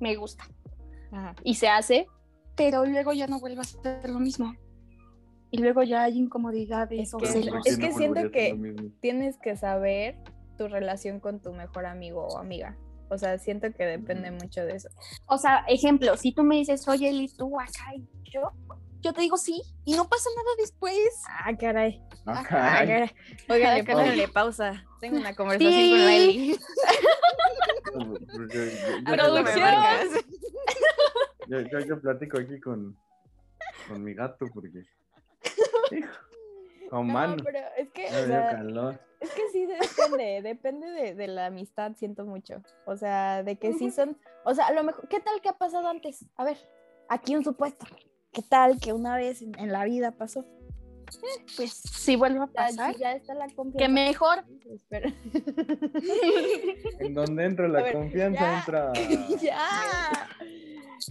me 0.00 0.16
gusta. 0.16 0.44
Ajá. 1.12 1.34
Y 1.44 1.56
se 1.56 1.68
hace, 1.68 2.06
pero 2.56 2.86
luego 2.86 3.12
ya 3.12 3.26
no 3.26 3.40
vuelve 3.40 3.60
a 3.60 3.64
ser 3.64 4.08
lo 4.08 4.18
mismo. 4.18 4.54
Y 5.50 5.58
luego 5.58 5.82
ya 5.82 6.04
hay 6.04 6.16
incomodidades 6.18 7.08
Es 7.08 7.14
o 7.14 7.18
que- 7.18 7.26
celos. 7.26 7.56
¿Por 7.56 7.62
qué 7.62 7.70
es 7.70 7.76
que 7.78 7.88
no 7.90 7.96
siento 7.98 8.30
que-? 8.30 8.90
Tienes 9.00 9.36
que 9.38 9.54
saber 9.54 10.16
tu 10.56 10.66
relación 10.66 11.20
con 11.20 11.40
tu 11.42 11.52
mejor 11.52 11.84
amigo 11.84 12.26
o 12.26 12.38
amiga. 12.38 12.76
O 13.10 13.18
sea, 13.18 13.38
siento 13.38 13.72
que 13.72 13.84
depende 13.84 14.30
mucho 14.30 14.64
de 14.64 14.76
eso. 14.76 14.88
O 15.26 15.38
sea, 15.38 15.64
ejemplo, 15.68 16.16
si 16.16 16.32
tú 16.32 16.42
me 16.42 16.56
dices, 16.56 16.86
oye, 16.88 17.08
Eli, 17.10 17.28
tú 17.36 17.58
acá 17.60 17.94
y 17.94 18.06
yo, 18.30 18.50
yo 19.02 19.12
te 19.12 19.20
digo 19.20 19.36
sí 19.36 19.60
y 19.84 19.94
no 19.94 20.08
pasa 20.08 20.30
nada 20.36 20.48
después. 20.58 20.98
Ah, 21.28 21.54
caray. 21.56 22.00
Ah, 22.26 22.40
Ah, 22.40 22.44
caray. 22.48 22.86
caray. 22.88 23.10
Oigan, 23.50 23.80
Ah, 23.80 23.84
caray. 23.84 23.84
pónganle 23.84 24.28
pausa. 24.28 24.84
Tengo 25.00 25.18
una 25.18 25.34
conversación 25.34 25.72
Sí. 25.72 26.58
con 27.92 28.14
yo- 28.14 29.04
Producción. 29.04 29.74
Yo, 31.46 31.60
yo, 31.60 31.78
yo 31.80 32.00
platico 32.00 32.38
aquí 32.40 32.58
con, 32.60 32.96
con 33.88 34.02
mi 34.02 34.14
gato 34.14 34.46
porque. 34.52 34.84
Hijo, 35.90 36.08
con 36.88 37.06
No, 37.06 37.12
mano. 37.12 37.36
pero 37.44 37.58
es 37.76 37.90
que, 37.90 38.06
o 38.06 38.10
me 38.10 38.16
dio 38.16 38.26
sea, 38.26 38.50
calor. 38.52 39.00
es 39.20 39.30
que 39.30 39.42
sí 39.54 39.66
depende, 39.66 40.42
depende 40.42 40.90
de, 40.90 41.14
de 41.14 41.26
la 41.28 41.46
amistad, 41.46 41.92
siento 41.96 42.24
mucho. 42.26 42.60
O 42.86 42.96
sea, 42.96 43.42
de 43.44 43.56
que 43.56 43.72
sí 43.72 43.90
son, 43.90 44.18
o 44.44 44.52
sea, 44.54 44.66
a 44.66 44.72
lo 44.72 44.82
mejor, 44.82 45.08
¿qué 45.08 45.20
tal 45.20 45.40
que 45.40 45.48
ha 45.48 45.56
pasado 45.58 45.88
antes? 45.88 46.24
A 46.36 46.44
ver, 46.44 46.58
aquí 47.08 47.36
un 47.36 47.44
supuesto. 47.44 47.86
¿Qué 48.32 48.42
tal 48.42 48.80
que 48.80 48.92
una 48.92 49.16
vez 49.16 49.42
en, 49.42 49.56
en 49.60 49.70
la 49.70 49.84
vida 49.84 50.10
pasó? 50.10 50.44
Pues 51.56 51.72
si 51.72 52.16
vuelve 52.16 52.40
a 52.40 52.46
Ya, 52.46 52.52
pasar, 52.52 52.94
si 52.94 53.00
ya 53.00 53.12
está 53.12 53.34
la 53.34 53.46
confianza. 53.54 53.78
que 53.78 53.88
mejor. 53.88 54.44
Espera. 54.74 55.12
En 56.98 57.14
donde 57.14 57.44
entra 57.44 57.68
la 57.68 57.82
ver, 57.82 57.92
confianza, 57.92 58.40
ya. 58.40 58.58
entra. 58.58 58.92
ya. 59.40 60.28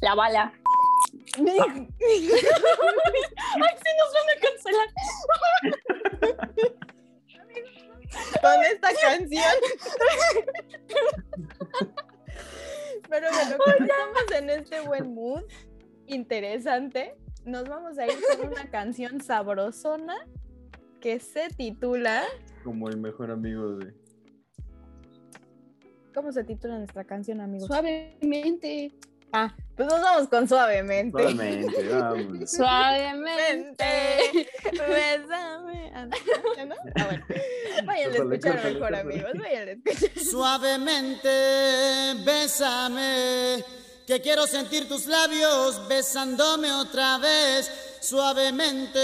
La 0.01 0.15
bala. 0.15 0.51
Ay, 1.37 1.43
sí 3.83 3.91
nos 3.99 4.11
van 4.13 4.27
a 4.29 4.35
cancelar. 4.41 4.87
Con 8.41 8.63
esta 8.71 8.89
canción. 9.01 9.43
Pero 13.09 13.27
bueno, 13.31 13.57
como 13.57 13.73
estamos 13.73 14.31
en 14.37 14.49
este 14.49 14.81
buen 14.81 15.13
mood 15.13 15.43
interesante, 16.07 17.15
nos 17.45 17.67
vamos 17.67 17.97
a 17.97 18.05
ir 18.05 18.13
con 18.37 18.47
una 18.49 18.69
canción 18.69 19.21
sabrosona 19.21 20.15
que 20.99 21.19
se 21.19 21.49
titula. 21.49 22.23
Como 22.63 22.89
el 22.89 22.97
mejor 22.97 23.31
amigo 23.31 23.75
de. 23.75 23.93
¿Cómo 26.13 26.31
se 26.31 26.43
titula 26.43 26.77
nuestra 26.77 27.03
canción, 27.03 27.41
amigos? 27.41 27.67
Suavemente. 27.67 28.93
Ah, 29.35 29.51
pues 29.75 29.89
nos 29.89 29.99
vamos 29.99 30.27
con 30.27 30.47
suavemente. 30.47 31.23
Suavemente, 31.23 31.89
vamos. 31.89 32.51
Suavemente. 32.51 34.47
Bésame. 34.71 35.91
Ah, 35.95 36.05
¿no? 36.05 36.75
Ah, 36.95 37.05
bueno. 37.05 37.25
Vayan 37.85 38.11
a 38.11 38.15
escuchar 38.15 38.63
mejor, 38.63 38.95
amigos. 38.95 39.31
Vayan 39.33 39.69
a 39.69 39.71
escuchar. 39.71 40.23
Suavemente, 40.23 41.29
bésame, 42.23 43.65
que 44.05 44.21
quiero 44.21 44.45
sentir 44.45 44.87
tus 44.87 45.07
labios 45.07 45.87
besándome 45.87 46.71
otra 46.71 47.17
vez. 47.17 47.71
Suavemente, 48.01 48.99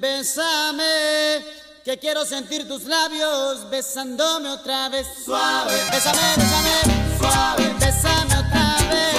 bésame, 0.00 1.44
que 1.84 1.96
quiero 2.00 2.24
sentir 2.24 2.66
tus 2.66 2.86
labios 2.86 3.70
besándome 3.70 4.48
otra 4.48 4.88
vez. 4.88 5.06
Suave, 5.24 5.74
bésame, 5.92 6.18
bésame, 6.36 7.18
suave, 7.20 7.74
bésame 7.78 8.34
otra 8.34 8.76
vez. 8.90 9.17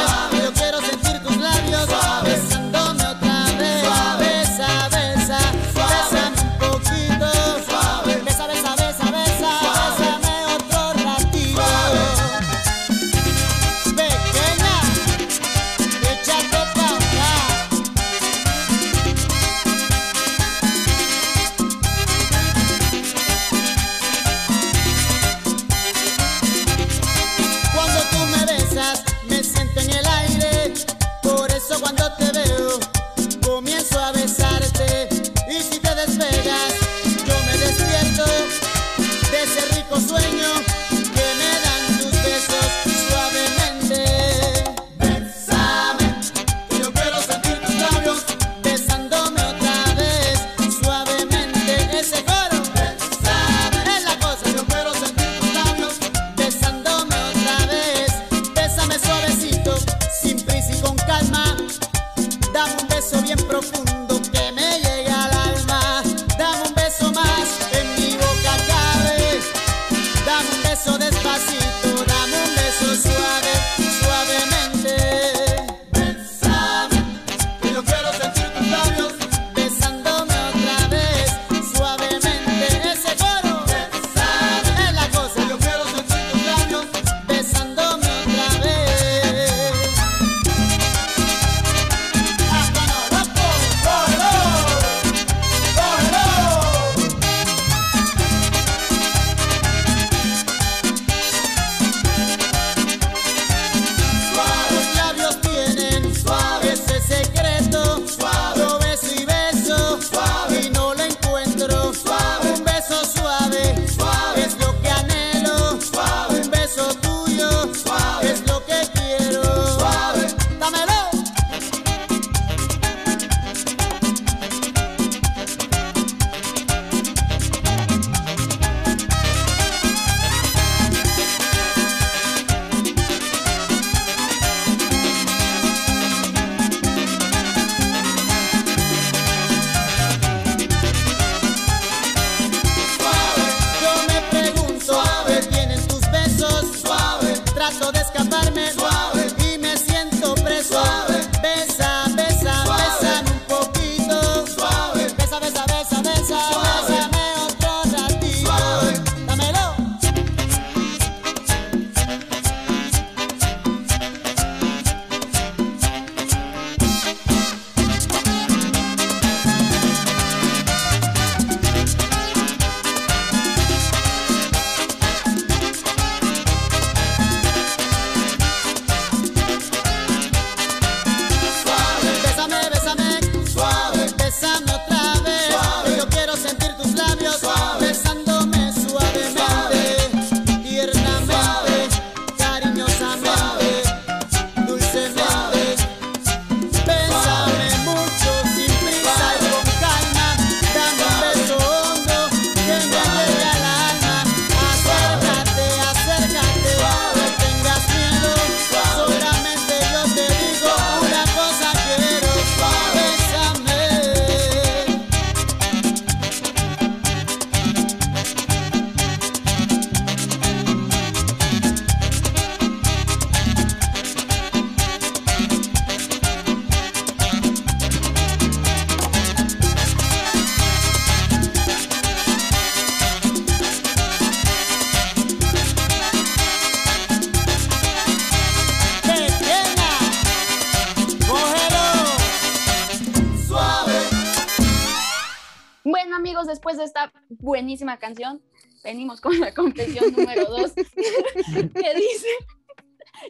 Esta 246.89 247.11
buenísima 247.29 247.97
canción, 247.97 248.41
venimos 248.83 249.21
con 249.21 249.39
la 249.39 249.53
confesión 249.53 250.11
número 250.11 250.45
dos, 250.45 250.73
que 250.75 251.95
dice, 251.95 252.27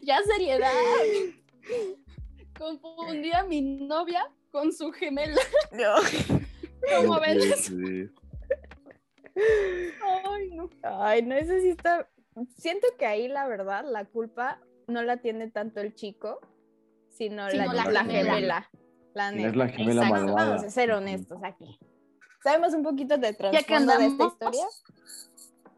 ya 0.02 0.20
seriedad, 0.24 0.72
confundí 2.58 3.32
a 3.32 3.44
mi 3.44 3.62
novia 3.62 4.26
con 4.52 4.72
su 4.74 4.92
gemela. 4.92 5.42
¿Cómo 6.98 7.20
ven 7.20 7.40
eso? 7.40 7.56
sí. 7.76 8.10
Ay, 10.26 10.50
no. 10.52 10.70
Ay, 10.84 11.22
no, 11.22 11.36
eso 11.36 11.54
sí 11.60 11.70
está. 11.70 12.10
Siento 12.58 12.88
que 12.98 13.06
ahí 13.06 13.28
la 13.28 13.48
verdad, 13.48 13.86
la 13.90 14.06
culpa 14.06 14.60
no 14.88 15.02
la 15.04 15.18
tiene 15.18 15.50
tanto 15.50 15.80
el 15.82 15.94
chico, 15.94 16.40
sino, 17.10 17.50
Sino 17.50 17.66
la, 17.66 17.74
la 17.86 17.92
la 17.92 18.02
gemela. 18.06 18.34
gemela. 18.34 18.70
La 19.14 19.30
¿Quién 19.32 19.40
es 19.40 19.46
neta. 19.54 19.58
la 19.58 19.68
gemela 19.70 20.02
Exacto. 20.04 20.26
malvada? 20.26 20.48
Vamos 20.50 20.64
a 20.64 20.70
ser 20.70 20.92
honestos 20.92 21.40
aquí. 21.44 21.80
¿Sabemos 22.44 22.74
un 22.74 22.84
poquito 22.84 23.18
de 23.18 23.34
trasfondo 23.34 23.98
de 23.98 24.06
esta 24.06 24.26
historia? 24.26 24.66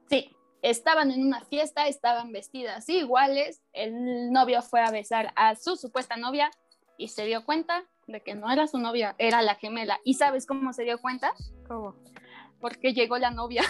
Sí, 0.09 0.35
estaban 0.61 1.11
en 1.11 1.25
una 1.25 1.43
fiesta, 1.45 1.87
estaban 1.87 2.31
vestidas 2.31 2.87
iguales, 2.89 3.61
el 3.73 4.31
novio 4.31 4.61
fue 4.61 4.81
a 4.81 4.91
besar 4.91 5.33
a 5.35 5.55
su 5.55 5.75
supuesta 5.75 6.17
novia 6.17 6.51
y 6.97 7.07
se 7.07 7.25
dio 7.25 7.45
cuenta 7.45 7.83
de 8.07 8.21
que 8.21 8.35
no 8.35 8.51
era 8.51 8.67
su 8.67 8.77
novia, 8.77 9.15
era 9.17 9.41
la 9.41 9.55
gemela. 9.55 9.99
¿Y 10.03 10.15
sabes 10.15 10.45
cómo 10.45 10.73
se 10.73 10.83
dio 10.83 10.99
cuenta? 10.99 11.33
¿Cómo? 11.67 11.95
Porque 12.59 12.93
llegó 12.93 13.17
la 13.17 13.31
novia 13.31 13.63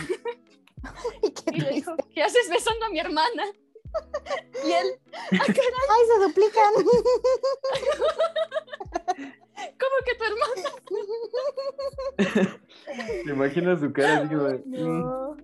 ¿Qué 1.22 1.56
y 1.56 1.62
le 1.62 1.70
dijo, 1.72 1.96
¿qué 2.14 2.24
haces 2.24 2.50
besando 2.50 2.86
a 2.86 2.90
mi 2.90 3.00
hermana? 3.00 3.46
Y 4.66 4.72
él, 4.72 4.88
¡Ay, 5.32 5.54
se 6.08 6.20
duplican! 6.24 6.74
¿cómo 9.80 9.96
que 10.06 10.16
tu 10.16 10.24
hermana? 10.24 10.70
¿Te 13.26 13.32
imaginas 13.32 13.80
su 13.80 13.92
cara 13.94 14.18
así 14.20 14.28
como 14.36 14.44
de, 14.48 14.58
mm, 14.66 15.02
No. 15.02 15.38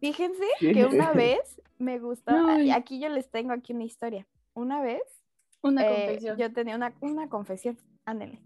Fíjense 0.00 0.44
¿Quién 0.58 0.74
que 0.74 0.86
una 0.86 1.12
vez 1.12 1.60
me 1.78 1.98
gustó, 1.98 2.32
aquí 2.74 3.00
yo 3.00 3.08
les 3.08 3.30
tengo 3.30 3.52
aquí 3.52 3.72
una 3.72 3.84
historia. 3.84 4.26
Una 4.54 4.80
vez 4.82 5.02
Una 5.62 5.82
eh, 5.86 5.88
confesión. 6.06 6.36
yo 6.38 6.52
tenía 6.52 6.76
una, 6.76 6.92
una 7.00 7.28
confesión, 7.28 7.78
ándale. 8.04 8.40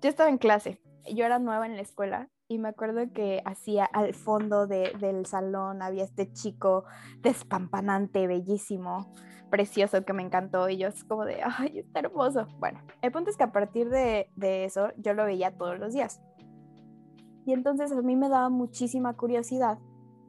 Yo 0.00 0.08
estaba 0.08 0.30
en 0.30 0.38
clase, 0.38 0.80
yo 1.12 1.24
era 1.24 1.38
nueva 1.38 1.66
en 1.66 1.76
la 1.76 1.82
escuela 1.82 2.28
y 2.48 2.58
me 2.58 2.68
acuerdo 2.68 3.12
que 3.12 3.42
hacía 3.44 3.84
al 3.84 4.14
fondo 4.14 4.66
de- 4.66 4.92
del 4.98 5.26
salón 5.26 5.82
había 5.82 6.04
este 6.04 6.32
chico 6.32 6.84
despampanante, 7.20 8.26
bellísimo, 8.26 9.12
precioso 9.50 10.04
que 10.04 10.12
me 10.12 10.22
encantó 10.22 10.68
y 10.68 10.76
yo 10.78 10.88
es 10.88 11.04
como 11.04 11.24
de, 11.24 11.40
ay, 11.44 11.78
está 11.78 12.00
hermoso. 12.00 12.46
Bueno, 12.58 12.80
el 13.02 13.12
punto 13.12 13.30
es 13.30 13.36
que 13.36 13.44
a 13.44 13.52
partir 13.52 13.88
de, 13.90 14.30
de 14.36 14.64
eso 14.64 14.88
yo 14.96 15.14
lo 15.14 15.24
veía 15.24 15.56
todos 15.56 15.78
los 15.78 15.92
días. 15.92 16.20
Y 17.46 17.52
entonces 17.52 17.92
a 17.92 18.02
mí 18.02 18.16
me 18.16 18.28
daba 18.28 18.48
muchísima 18.48 19.14
curiosidad 19.14 19.78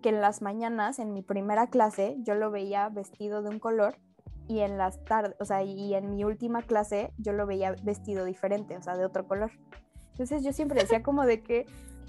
que 0.02 0.10
en 0.10 0.22
las 0.22 0.42
mañanas, 0.42 1.00
en 1.00 1.14
mi 1.14 1.22
primera 1.22 1.68
clase, 1.68 2.18
yo 2.20 2.36
lo 2.36 2.52
veía 2.52 2.90
vestido 2.90 3.42
de 3.44 3.50
un 3.50 3.60
color 3.60 3.98
y 4.48 4.60
en 4.60 4.78
las 4.78 5.04
tardes, 5.06 5.36
o 5.40 5.46
sea, 5.46 5.64
y 5.64 5.94
en 5.94 6.16
mi 6.16 6.24
última 6.24 6.62
clase 6.62 7.14
yo 7.18 7.32
lo 7.32 7.46
veía 7.46 7.76
vestido 7.84 8.26
diferente, 8.26 8.76
o 8.76 8.82
sea, 8.82 8.98
de 8.98 9.06
otro 9.06 9.28
color. 9.28 9.52
Entonces 10.12 10.44
yo 10.44 10.52
siempre 10.52 10.82
decía 10.82 11.04
como 11.04 11.26
de 11.26 11.42
que, 11.42 11.66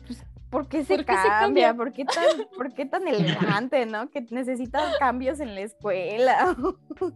pues, 0.06 0.24
¿por 0.50 0.66
qué 0.66 0.84
se 0.84 0.96
¿Por 0.96 1.04
qué 1.04 1.12
se 1.12 1.28
cambia? 1.28 1.68
cambia? 1.68 1.74
¿Por 1.74 1.92
qué 1.92 2.04
tan, 2.04 2.46
por 2.56 2.74
qué 2.74 2.84
tan 2.84 3.06
elegante, 3.06 3.86
no? 3.86 4.10
Que 4.10 4.26
necesita 4.30 4.80
cambios 4.98 5.40
en 5.40 5.54
la 5.54 5.60
escuela. 5.60 6.56
¿O 7.00 7.12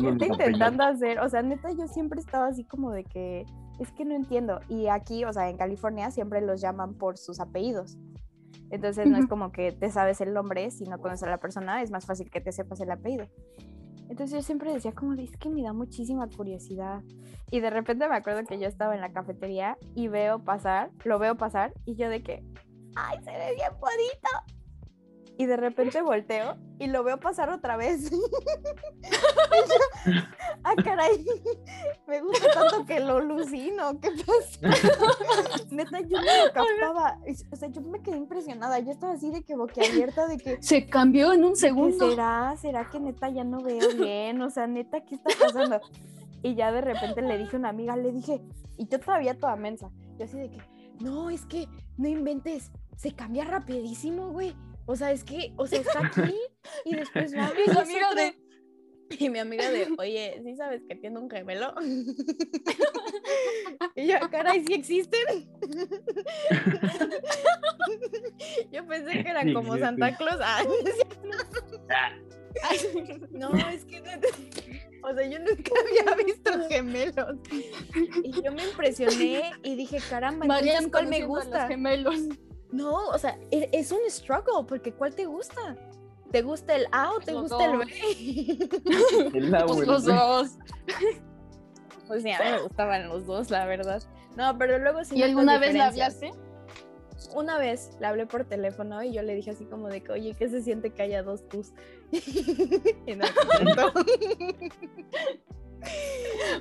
qué 0.00 0.08
está 0.10 0.26
intentando 0.26 0.84
hacer? 0.84 1.20
O 1.20 1.28
sea, 1.28 1.42
neta, 1.42 1.70
yo 1.72 1.86
siempre 1.86 2.20
estaba 2.20 2.48
así 2.48 2.64
como 2.64 2.90
de 2.90 3.04
que, 3.04 3.46
es 3.80 3.90
que 3.92 4.04
no 4.04 4.14
entiendo. 4.14 4.60
Y 4.68 4.88
aquí, 4.88 5.24
o 5.24 5.32
sea, 5.32 5.48
en 5.48 5.56
California 5.56 6.10
siempre 6.10 6.42
los 6.42 6.60
llaman 6.60 6.94
por 6.94 7.16
sus 7.16 7.40
apellidos. 7.40 7.98
Entonces 8.68 9.08
no 9.08 9.18
es 9.18 9.26
como 9.26 9.50
que 9.50 9.72
te 9.72 9.90
sabes 9.90 10.20
el 10.20 10.32
nombre, 10.32 10.70
si 10.70 10.84
no 10.84 10.98
conoces 10.98 11.24
a 11.24 11.30
la 11.30 11.38
persona, 11.38 11.82
es 11.82 11.90
más 11.90 12.06
fácil 12.06 12.30
que 12.30 12.40
te 12.40 12.52
sepas 12.52 12.80
el 12.80 12.90
apellido. 12.90 13.26
Entonces 14.08 14.36
yo 14.36 14.42
siempre 14.42 14.72
decía 14.72 14.92
como, 14.92 15.14
es 15.14 15.36
que 15.36 15.48
me 15.48 15.62
da 15.62 15.72
muchísima 15.72 16.28
curiosidad. 16.28 17.02
Y 17.50 17.60
de 17.60 17.70
repente 17.70 18.06
me 18.06 18.14
acuerdo 18.14 18.44
que 18.44 18.60
yo 18.60 18.68
estaba 18.68 18.94
en 18.94 19.00
la 19.00 19.12
cafetería 19.12 19.78
y 19.94 20.08
veo 20.08 20.44
pasar, 20.44 20.90
lo 21.04 21.18
veo 21.18 21.36
pasar 21.36 21.72
y 21.84 21.96
yo 21.96 22.08
de 22.08 22.22
que, 22.22 22.44
ay, 22.96 23.18
se 23.24 23.30
ve 23.30 23.54
bien 23.54 23.72
bonito. 23.80 24.59
Y 25.40 25.46
de 25.46 25.56
repente 25.56 26.02
volteo 26.02 26.58
y 26.78 26.88
lo 26.88 27.02
veo 27.02 27.18
pasar 27.18 27.48
otra 27.48 27.78
vez. 27.78 28.10
Yo, 30.10 30.14
ah, 30.64 30.74
caray, 30.84 31.24
me 32.06 32.20
gusta 32.20 32.46
tanto 32.52 32.84
que 32.84 33.00
lo 33.00 33.16
alucino, 33.16 33.98
¿qué 34.02 34.10
pasa? 34.10 35.64
Neta, 35.70 36.00
yo 36.00 36.18
no 36.18 36.44
lo 36.44 36.52
captaba. 36.52 37.18
O 37.50 37.56
sea, 37.56 37.70
yo 37.70 37.80
me 37.80 38.02
quedé 38.02 38.18
impresionada. 38.18 38.80
Yo 38.80 38.90
estaba 38.90 39.14
así 39.14 39.30
de 39.30 39.42
que 39.42 39.56
boquiabierta 39.56 40.26
de 40.26 40.36
que 40.36 40.62
Se 40.62 40.86
cambió 40.86 41.32
en 41.32 41.44
un 41.44 41.52
¿Qué 41.52 41.60
segundo. 41.60 42.10
será? 42.10 42.54
¿Será 42.58 42.90
que 42.90 43.00
neta 43.00 43.30
ya 43.30 43.44
no 43.44 43.62
veo 43.62 43.94
bien? 43.96 44.42
O 44.42 44.50
sea, 44.50 44.66
neta, 44.66 45.00
¿qué 45.06 45.14
está 45.14 45.30
pasando? 45.40 45.80
Y 46.42 46.54
ya 46.54 46.70
de 46.70 46.82
repente 46.82 47.22
le 47.22 47.38
dije 47.38 47.56
a 47.56 47.60
una 47.60 47.70
amiga, 47.70 47.96
le 47.96 48.12
dije, 48.12 48.42
y 48.76 48.88
yo 48.88 49.00
todavía 49.00 49.38
toda 49.38 49.56
mensa, 49.56 49.90
yo 50.18 50.26
así 50.26 50.36
de 50.36 50.50
que, 50.50 50.58
no, 51.00 51.30
es 51.30 51.46
que 51.46 51.66
no 51.96 52.08
inventes, 52.08 52.70
se 52.96 53.12
cambia 53.12 53.44
rapidísimo, 53.44 54.32
güey. 54.32 54.54
O 54.90 54.96
sea, 54.96 55.12
es 55.12 55.22
que, 55.22 55.52
o 55.56 55.68
sea, 55.68 55.78
está 55.80 56.00
aquí 56.06 56.34
y 56.84 56.96
después 56.96 57.32
va 57.32 57.52
Y 57.64 57.70
su 57.70 57.78
y 57.78 57.80
amiga 57.82 58.12
de- 58.14 58.36
Y 59.20 59.30
mi 59.30 59.38
amiga 59.38 59.70
de, 59.70 59.86
oye, 59.98 60.40
¿sí 60.44 60.56
sabes 60.56 60.82
que 60.88 60.96
tiene 60.96 61.20
un 61.20 61.30
gemelo? 61.30 61.72
y 63.94 64.08
yo, 64.08 64.16
caray, 64.30 64.64
¿sí 64.66 64.72
existen? 64.74 65.48
yo 68.72 68.84
pensé 68.86 69.22
que 69.22 69.28
eran 69.30 69.52
como. 69.52 69.78
Santa 69.78 70.16
Claus. 70.16 70.40
Ah, 70.42 70.64
no, 73.30 73.50
es 73.68 73.84
que 73.84 74.02
o 75.02 75.14
sea, 75.14 75.26
yo 75.26 75.38
nunca 75.38 75.70
había 75.80 76.14
visto 76.24 76.50
gemelos. 76.68 77.36
Y 78.24 78.42
yo 78.42 78.52
me 78.52 78.64
impresioné 78.64 79.52
y 79.62 79.76
dije, 79.76 79.98
caramba, 80.10 80.46
Marian 80.46 80.90
¿cuál 80.90 81.06
me 81.06 81.20
conociendo 81.20 81.34
a 81.34 81.38
los 81.38 81.46
gusta? 81.46 81.68
gemelos. 81.68 82.20
No, 82.72 83.08
o 83.08 83.18
sea, 83.18 83.38
e- 83.50 83.68
es 83.72 83.90
un 83.92 83.98
struggle, 84.08 84.64
porque 84.68 84.92
¿cuál 84.92 85.14
te 85.14 85.26
gusta? 85.26 85.76
¿Te 86.30 86.42
gusta 86.42 86.76
el 86.76 86.86
A 86.92 87.12
o 87.12 87.18
te 87.20 87.32
Los 87.32 87.50
gusta 87.50 87.64
el. 87.64 87.78
B? 87.78 87.86
El 89.34 89.54
agua, 89.54 89.74
Pues 89.76 89.88
los 89.88 90.04
dos. 90.04 90.50
Pues 92.06 92.24
a 92.24 92.28
mí 92.28 92.34
me 92.50 92.62
gustaban 92.62 93.08
los 93.08 93.24
dos, 93.24 93.50
la 93.50 93.66
verdad. 93.66 94.02
No, 94.36 94.58
pero 94.58 94.78
luego 94.80 95.04
sí. 95.04 95.16
¿Y 95.16 95.22
alguna 95.22 95.58
vez 95.60 95.72
le 95.74 95.84
diferencias. 95.84 96.16
hablaste? 96.22 96.40
Una 97.36 97.56
vez 97.58 97.90
le 98.00 98.06
hablé 98.08 98.26
por 98.26 98.46
teléfono 98.46 99.00
y 99.04 99.12
yo 99.12 99.22
le 99.22 99.36
dije 99.36 99.50
así 99.52 99.64
como 99.64 99.86
de 99.88 100.02
que, 100.02 100.10
oye, 100.10 100.34
¿qué 100.36 100.48
se 100.48 100.60
siente 100.60 100.90
que 100.90 101.02
haya 101.02 101.22
dos 101.22 101.48
tus? 101.48 101.72
y 102.10 103.14
no 103.14 103.26
contestó. 103.48 103.92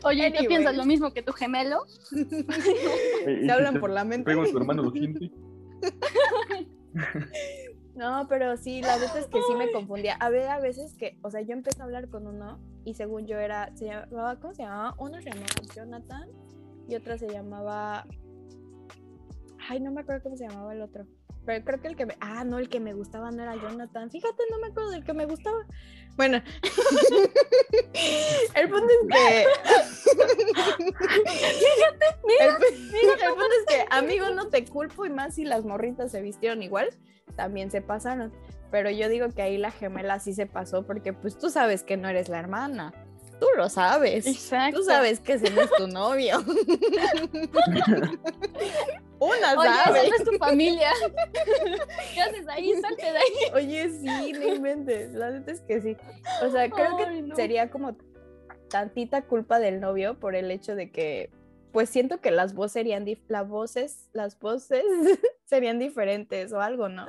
Oye, 0.03 0.27
¿y 0.27 0.31
¿tú 0.31 0.37
Anyways. 0.37 0.47
piensas 0.47 0.77
lo 0.77 0.85
mismo 0.85 1.11
que 1.13 1.21
tu 1.23 1.33
gemelo? 1.33 1.83
Se 2.11 3.51
hablan 3.51 3.73
te 3.73 3.79
por 3.79 3.89
la 3.89 4.03
mente. 4.05 4.25
Pego 4.25 4.43
a 4.43 4.45
tu 4.45 4.57
hermano, 4.57 4.83
lo 4.83 4.91
siente. 4.91 5.31
No, 7.99 8.27
pero 8.29 8.55
sí, 8.55 8.81
la 8.81 8.97
verdad 8.97 9.17
es 9.17 9.27
que 9.27 9.41
sí 9.41 9.55
me 9.57 9.69
confundía. 9.73 10.15
Había 10.21 10.53
a 10.53 10.61
veces 10.61 10.95
que, 10.95 11.19
o 11.21 11.29
sea, 11.29 11.41
yo 11.41 11.51
empecé 11.51 11.81
a 11.81 11.83
hablar 11.83 12.07
con 12.07 12.27
uno 12.27 12.57
y 12.85 12.93
según 12.93 13.27
yo 13.27 13.37
era, 13.37 13.75
se 13.75 13.87
llamaba, 13.87 14.39
¿cómo 14.39 14.53
se 14.53 14.63
llamaba? 14.63 14.95
Uno 14.99 15.21
se 15.21 15.29
llamaba 15.29 15.47
Jonathan 15.75 16.29
y 16.87 16.95
otra 16.95 17.17
se 17.17 17.27
llamaba, 17.27 18.07
ay, 19.67 19.81
no 19.81 19.91
me 19.91 19.99
acuerdo 19.99 20.23
cómo 20.23 20.37
se 20.37 20.47
llamaba 20.47 20.73
el 20.73 20.81
otro. 20.81 21.05
Pero 21.49 21.65
creo 21.65 21.81
que 21.81 21.88
el 21.88 21.95
que 21.95 22.05
me, 22.05 22.15
ah, 22.19 22.43
no, 22.43 22.59
el 22.59 22.69
que 22.69 22.79
me 22.79 22.93
gustaba 22.93 23.31
no 23.31 23.41
era 23.41 23.55
Jonathan. 23.55 24.12
Fíjate, 24.12 24.43
no 24.51 24.59
me 24.59 24.67
acuerdo 24.67 24.91
del 24.91 25.03
que 25.03 25.13
me 25.13 25.25
gustaba. 25.25 25.57
Bueno, 26.15 26.43
el 28.53 28.69
punto 28.69 28.88
es 28.88 28.99
que, 29.17 29.45
el, 32.39 32.51
pu- 32.51 33.13
el 33.23 33.29
punto 33.29 33.45
es 33.62 33.65
que, 33.67 33.85
amigo, 33.89 34.29
no 34.29 34.49
te 34.49 34.63
culpo 34.65 35.07
y 35.07 35.09
más 35.09 35.33
si 35.35 35.43
las 35.45 35.65
morritas 35.65 36.12
se 36.12 36.21
vistieron 36.21 36.62
igual, 36.62 36.89
también 37.35 37.71
se 37.71 37.81
pasaron. 37.81 38.31
Pero 38.69 38.91
yo 38.91 39.09
digo 39.09 39.29
que 39.29 39.41
ahí 39.41 39.57
la 39.57 39.71
gemela 39.71 40.19
sí 40.19 40.33
se 40.35 40.45
pasó 40.45 40.85
porque 40.85 41.13
pues 41.13 41.35
tú 41.35 41.49
sabes 41.49 41.81
que 41.81 41.97
no 41.97 42.07
eres 42.09 42.29
la 42.29 42.38
hermana. 42.38 42.93
Tú 43.39 43.47
lo 43.56 43.69
sabes. 43.69 44.28
Exacto. 44.28 44.80
Tú 44.80 44.86
sabes 44.86 45.19
que 45.19 45.34
ese 45.34 45.49
no 45.52 45.62
es 45.62 45.71
tu 45.71 45.88
novio. 45.88 46.39
Una 49.19 49.54
Oye, 49.58 49.69
esa 49.69 49.84
sabe. 49.84 50.10
no 50.10 50.15
es 50.15 50.23
tu 50.23 50.38
familia. 50.38 50.91
¿Qué 52.13 52.21
haces 52.21 52.47
ahí? 52.47 52.73
Salte 52.82 53.12
de 53.12 53.17
ahí. 53.17 53.52
Oye, 53.54 53.89
sí, 53.89 54.34
no 54.34 54.47
inventes. 54.56 55.13
La 55.13 55.32
neta 55.32 55.52
es 55.52 55.62
que 55.62 55.82
sí. 55.82 55.97
O 56.41 56.49
sea, 56.49 56.69
creo 56.69 56.95
que 56.97 57.21
no. 57.21 57.36
sería 57.36 57.69
como 57.69 57.97
tantita 58.69 59.23
culpa 59.23 59.60
del 59.60 59.82
novio 59.82 60.19
por 60.19 60.36
el 60.36 60.52
hecho 60.52 60.75
de 60.75 60.91
que, 60.91 61.32
pues 61.73 61.89
siento 61.89 62.21
que 62.21 62.32
las 62.32 62.54
voces 62.54 62.73
serían, 62.73 63.06
las 63.28 63.47
voces, 63.47 64.10
las 64.13 64.39
voces 64.39 64.84
serían 65.45 65.80
diferentes 65.80 66.54
o 66.54 66.62
algo, 66.62 66.88
¿no? 66.88 67.06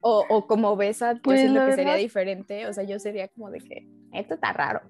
O, 0.00 0.24
o 0.28 0.46
como 0.46 0.76
besa, 0.76 1.14
yo 1.14 1.22
Pues, 1.22 1.40
siento 1.40 1.60
la 1.60 1.66
que 1.66 1.74
sería 1.74 1.94
diferente. 1.94 2.66
O 2.66 2.72
sea, 2.72 2.84
yo 2.84 2.98
sería 2.98 3.28
como 3.28 3.50
de 3.50 3.58
que 3.58 3.88
esto 4.12 4.34
está 4.34 4.52
raro. 4.52 4.80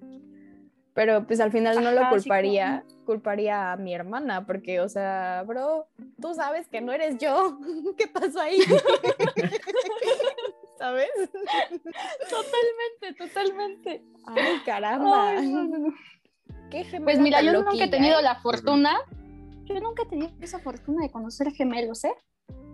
Pero 0.98 1.24
pues 1.28 1.38
al 1.38 1.52
final 1.52 1.82
no 1.82 1.92
lo 1.92 2.08
culparía, 2.10 2.84
culparía 3.04 3.70
a 3.70 3.76
mi 3.76 3.94
hermana, 3.94 4.44
porque, 4.44 4.80
o 4.80 4.88
sea, 4.88 5.44
bro, 5.46 5.86
tú 6.20 6.34
sabes 6.34 6.66
que 6.66 6.80
no 6.80 6.92
eres 6.92 7.18
yo. 7.18 7.60
¿Qué 7.96 8.08
pasó 8.08 8.40
ahí? 8.40 8.58
¿Sabes? 10.78 11.08
Totalmente, 12.28 13.14
totalmente. 13.16 14.02
Ay, 14.26 14.60
caramba. 14.64 15.30
Ay, 15.30 15.46
no, 15.46 15.64
no. 15.64 15.94
Qué 16.68 16.84
Pues 17.04 17.20
mira, 17.20 17.42
yo 17.42 17.52
nunca 17.52 17.84
he 17.84 17.88
tenido 17.88 18.18
¿eh? 18.18 18.22
la 18.22 18.40
fortuna, 18.40 18.98
yo 19.66 19.80
nunca 19.80 20.02
he 20.02 20.06
tenido 20.06 20.32
esa 20.40 20.58
fortuna 20.58 21.02
de 21.02 21.12
conocer 21.12 21.52
gemelos, 21.52 22.04
¿eh? 22.04 22.14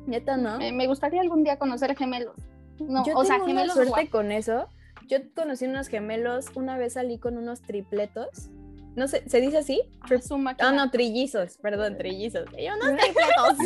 Neta, 0.06 0.36
¿no? 0.36 0.58
Me, 0.58 0.72
me 0.72 0.86
gustaría 0.86 1.20
algún 1.20 1.44
día 1.44 1.58
conocer 1.58 1.96
gemelos. 1.96 2.36
No, 2.78 3.04
yo 3.06 3.14
o 3.16 3.24
sea, 3.24 3.36
tengo 3.36 3.44
una 3.44 3.54
gemelos 3.54 3.74
suerte 3.74 3.90
guapos. 3.90 4.10
con 4.10 4.32
eso. 4.32 4.68
Yo 5.08 5.18
conocí 5.34 5.66
unos 5.66 5.88
gemelos, 5.88 6.46
una 6.54 6.78
vez 6.78 6.94
salí 6.94 7.18
con 7.18 7.36
unos 7.36 7.60
tripletos. 7.62 8.50
No 8.96 9.08
sé, 9.08 9.28
¿se 9.28 9.40
dice 9.40 9.58
así? 9.58 9.82
Ah. 10.02 10.54
Ah, 10.60 10.72
no, 10.72 10.88
trillizos, 10.90 11.58
perdón, 11.58 11.98
trillizos. 11.98 12.46
Y 12.56 12.68
unos 12.68 12.96
tripletos. 12.96 13.58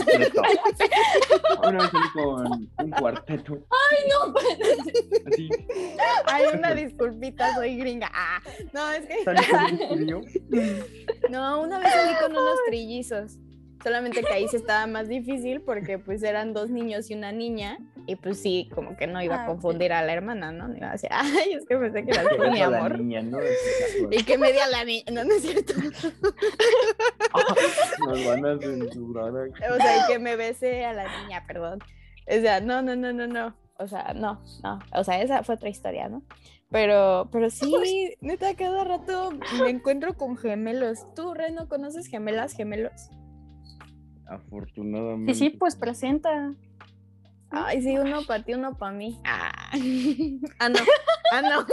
Una 1.67 1.79
vez 1.79 1.91
salí 1.91 2.09
con 2.15 2.71
un 2.83 2.91
cuarteto. 2.93 3.53
no, 3.55 4.33
pues, 4.33 4.47
Así. 5.27 5.51
Ay, 6.25 6.45
una 6.55 6.75
disculpita, 6.75 7.55
soy 7.57 7.77
gringa. 7.77 8.11
Ah, 8.15 8.41
no, 8.73 8.91
es 8.93 9.05
que. 9.07 9.25
Salí 9.25 9.45
con 9.51 9.65
un 9.65 9.79
judío. 9.89 10.21
No, 11.29 11.61
una 11.61 11.79
vez 11.79 11.93
salí 11.93 12.15
con 12.23 12.33
unos 12.33 12.59
trillizos. 12.67 13.37
Solamente 13.89 14.23
que 14.23 14.33
ahí 14.33 14.47
sí 14.49 14.57
estaba 14.57 14.87
más 14.87 15.09
difícil 15.09 15.63
porque 15.63 15.99
pues 15.99 16.23
eran 16.23 16.53
dos 16.53 16.69
niños 16.69 17.11
y 17.11 17.15
una 17.15 17.33
niña. 17.33 17.79
Y 18.07 18.17
pues 18.17 18.41
sí, 18.41 18.69
como 18.75 18.97
que 18.97 19.07
no 19.07 19.23
iba 19.23 19.37
Ah, 19.37 19.41
a 19.41 19.43
ok. 19.45 19.49
confundir 19.53 19.93
a 19.95 20.03
la 20.03 20.13
hermana, 20.13 20.53
¿no? 20.53 20.69
No 20.69 20.77
iba 20.77 20.91
a 20.91 20.93
decir, 20.93 21.09
ay, 21.13 21.53
es 21.55 21.65
que 21.67 21.77
pensé 21.77 22.05
que 22.05 22.11
era 22.11 22.23
mi 22.51 22.59
Era 22.59 22.71
la 22.71 22.79
amor. 22.79 22.99
niña, 22.99 23.23
¿no? 23.23 23.39
Y 24.11 24.23
que 24.25 24.37
media 24.37 24.67
la 24.69 24.85
niña. 24.85 25.05
No, 25.11 25.25
no 25.25 25.33
es 25.35 25.43
cierto. 25.43 25.73
Nos 28.07 28.27
van 28.27 28.47
a 28.47 28.59
censurar 28.59 29.33
aquí. 29.37 29.63
O 29.73 29.77
sea, 29.77 30.05
y 30.05 30.13
que 30.13 30.19
me 30.19 30.37
besé 30.37 30.85
a 30.85 30.93
la 30.93 31.23
niña, 31.23 31.45
perdón. 31.47 31.79
O 32.27 32.41
sea, 32.41 32.61
no, 32.61 32.83
no, 32.83 32.97
no, 32.97 33.13
no, 33.13 33.27
no. 33.27 33.55
O 33.79 33.87
sea, 33.89 34.13
no, 34.15 34.43
no. 34.63 34.79
O 34.95 35.05
sea, 35.05 35.23
esa 35.23 35.43
fue 35.43 35.55
otra 35.55 35.69
historia, 35.69 36.09
¿no? 36.09 36.23
Pero, 36.71 37.29
pero 37.33 37.49
sí, 37.49 38.15
neta, 38.21 38.55
cada 38.55 38.85
rato 38.85 39.31
me 39.63 39.71
encuentro 39.71 40.15
con 40.17 40.37
gemelos. 40.37 41.07
¿Tú, 41.15 41.33
Reno, 41.33 41.69
conoces 41.69 42.07
gemelas, 42.09 42.53
gemelos? 42.55 42.93
Afortunadamente. 44.29 45.35
Sí, 45.35 45.51
sí, 45.51 45.51
pues 45.51 45.75
presenta. 45.77 46.53
Ay, 47.51 47.81
sí, 47.81 47.97
uno 47.97 48.23
para 48.27 48.45
ti, 48.45 48.53
uno 48.53 48.77
para 48.77 48.93
mí. 48.93 49.19
Ah. 49.25 49.71
ah, 50.59 50.69
no, 50.69 50.79
ah, 51.33 51.41
no, 51.43 51.67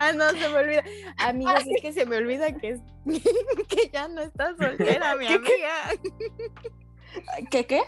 ah, 0.00 0.12
no, 0.12 0.30
se 0.30 0.48
me 0.50 0.56
olvida. 0.58 0.84
Amigos, 1.16 1.62
es 1.66 1.80
que 1.80 1.92
se 1.94 2.04
me 2.04 2.16
olvida 2.18 2.52
que, 2.52 2.70
es- 2.70 2.80
que 3.68 3.88
ya 3.92 4.06
no 4.08 4.20
está 4.20 4.54
soltera, 4.56 5.16
mi 5.16 5.26
¿Qué, 5.26 5.40
qué? 5.40 5.64
amiga. 5.64 6.00
¿Qué 7.50 7.64
qué? 7.66 7.80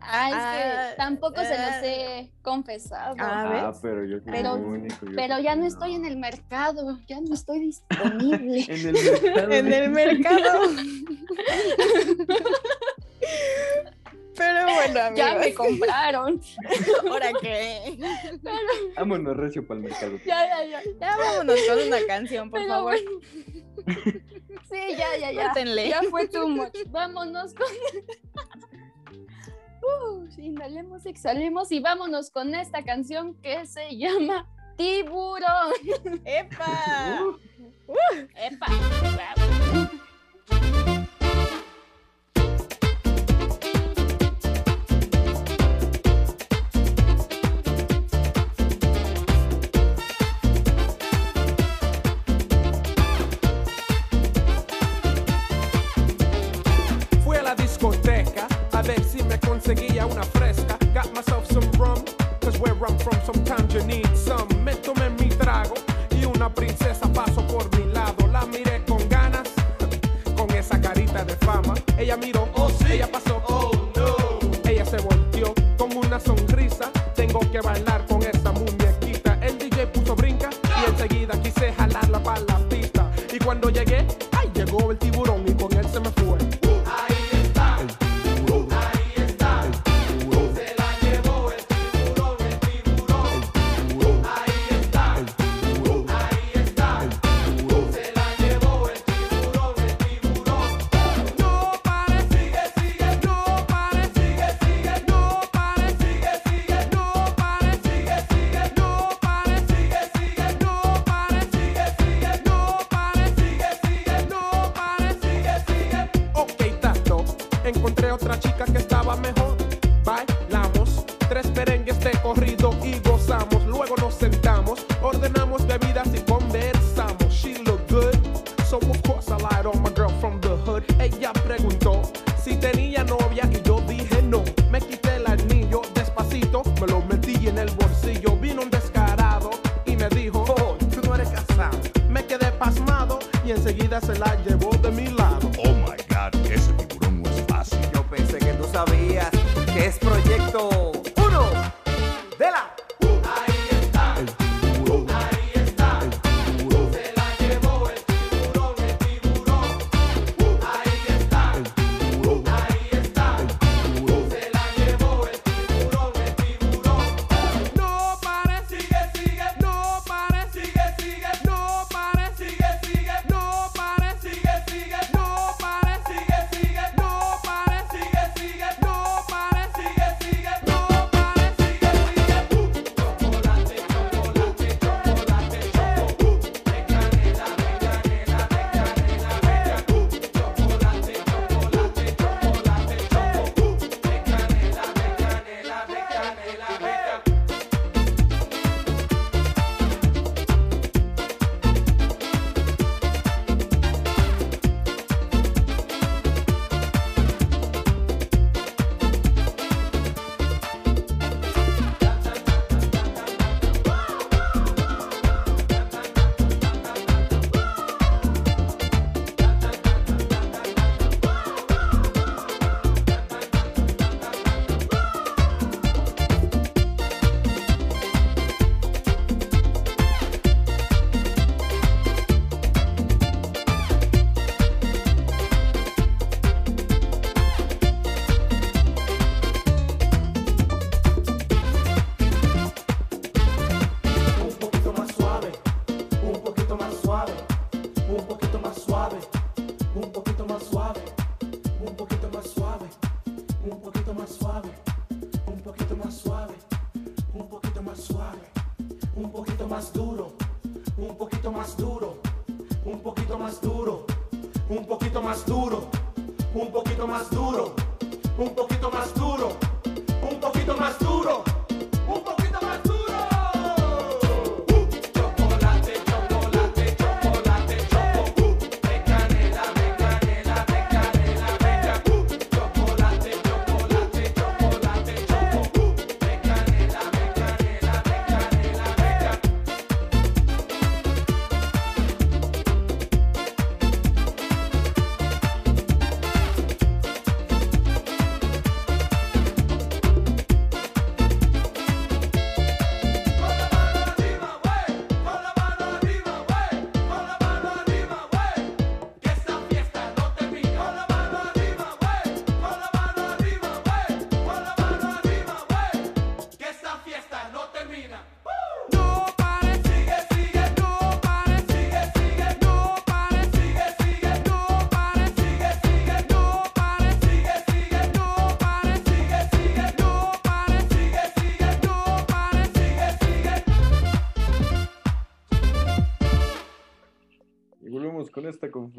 Ah, 0.00 0.28
es 0.28 0.34
Ah, 0.36 0.90
que 0.90 0.96
tampoco 0.96 1.40
se 1.40 1.54
ah. 1.54 1.76
los 1.76 1.84
he 1.88 2.32
confesado. 2.42 3.16
Ah, 3.18 3.42
Ah, 3.46 3.70
¿ves? 3.70 3.78
pero 3.82 4.04
yo 4.06 4.20
soy 4.20 4.32
Pero- 4.32 4.54
único. 4.54 5.06
yo 5.06 5.12
pero 5.16 5.38
ya 5.40 5.56
no 5.56 5.66
estoy 5.66 5.94
en 5.94 6.04
el 6.04 6.16
mercado, 6.16 6.98
ya 7.06 7.20
no 7.20 7.34
estoy 7.34 7.58
disponible. 7.60 8.64
En 8.68 8.86
el 8.86 8.92
mercado. 8.94 9.52
en 9.52 9.72
el 9.72 9.90
mercado. 9.90 10.60
Pero 14.36 14.64
bueno, 14.64 15.00
amigos. 15.00 15.16
ya 15.16 15.34
me 15.38 15.54
compraron. 15.54 16.40
¿Ahora 17.08 17.30
qué? 17.40 17.98
Vámonos 18.96 19.36
recio 19.36 19.66
para 19.66 19.78
el 19.78 19.86
mercado. 19.86 20.18
Ya, 20.26 20.46
ya, 20.46 20.64
ya. 20.64 20.82
Ya 21.00 21.16
vámonos 21.16 21.58
con 21.68 21.78
una 21.86 22.06
canción, 22.06 22.50
por 22.50 22.60
Pero 22.60 22.74
favor. 22.74 22.92
bueno. 22.92 23.10
Sí, 24.70 24.96
ya, 24.96 25.16
ya, 25.18 25.32
ya. 25.32 25.52
Ya 25.84 26.02
fue 26.10 26.26
too 26.28 26.48
much. 26.48 26.74
Vámonos 26.88 27.54
con. 27.54 27.66
Uh, 29.82 30.26
inhalemos, 30.38 31.04
exhalemos 31.04 31.70
y 31.70 31.78
vámonos 31.78 32.30
con 32.30 32.54
esta 32.54 32.82
canción 32.82 33.34
que 33.42 33.66
se 33.66 33.96
llama 33.96 34.48
Tiburón. 34.76 35.74
¡Epa! 36.24 37.20
Epa. 38.34 38.66
Fui 38.66 40.00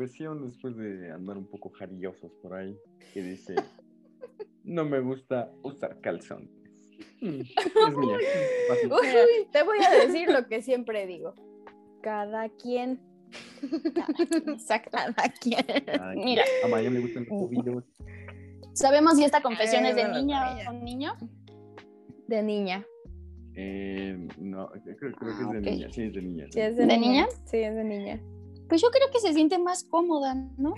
confesión 0.05 0.45
después 0.45 0.77
de 0.77 1.11
andar 1.11 1.37
un 1.37 1.47
poco 1.47 1.69
jarillosos 1.71 2.31
por 2.41 2.53
ahí, 2.53 2.77
que 3.13 3.21
dice, 3.23 3.55
no 4.63 4.85
me 4.85 4.99
gusta 4.99 5.51
usar 5.63 5.99
calzones. 6.01 6.49
Mm, 7.21 7.41
es 7.41 7.97
mía. 7.97 8.17
Te 9.51 9.63
voy 9.63 9.79
a 9.83 10.05
decir 10.05 10.29
lo 10.29 10.47
que 10.47 10.61
siempre 10.61 11.07
digo. 11.07 11.33
Cada 12.01 12.49
quien. 12.49 12.99
Exacto. 14.47 14.91
Cada 14.91 15.33
quien. 15.41 15.65
Ay, 15.99 16.17
Mira. 16.17 16.43
A 16.63 16.67
Maya 16.67 16.89
le 16.91 16.99
gustan 16.99 17.25
los 17.27 17.39
tobillos. 17.39 17.83
¿Sabemos 18.73 19.15
si 19.15 19.23
esta 19.23 19.41
confesión 19.41 19.85
Ay, 19.85 19.89
es 19.91 19.95
de 19.95 20.03
bueno, 20.03 20.19
niña 20.19 20.53
o 20.53 20.65
con 20.65 20.83
niño? 20.83 21.13
De 22.27 22.43
niña. 22.43 22.85
Eh, 23.55 24.27
no, 24.37 24.69
creo, 24.83 24.97
creo 24.97 25.15
que 25.15 25.41
es 25.41 25.47
Ah, 25.47 25.53
de 25.53 25.59
ok. 25.59 25.65
niña. 25.65 25.87
Sí, 25.91 26.03
es 26.03 26.13
de 26.13 26.21
niña. 26.21 26.45
Sí, 26.51 26.59
es 26.59 26.77
¿De 26.77 26.85
niña? 26.85 27.27
Sí, 27.45 27.57
es 27.57 27.75
de 27.75 27.83
niña. 27.83 28.21
Pues 28.67 28.81
yo 28.81 28.89
creo 28.89 29.09
que 29.11 29.19
se 29.19 29.33
siente 29.33 29.59
más 29.59 29.83
cómoda, 29.83 30.35
¿no? 30.57 30.73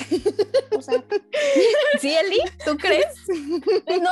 O 0.75 0.81
sea, 0.81 1.03
¿Sí, 1.99 2.13
Eli? 2.13 2.39
¿Tú 2.65 2.77
crees? 2.77 3.07
No, 4.01 4.09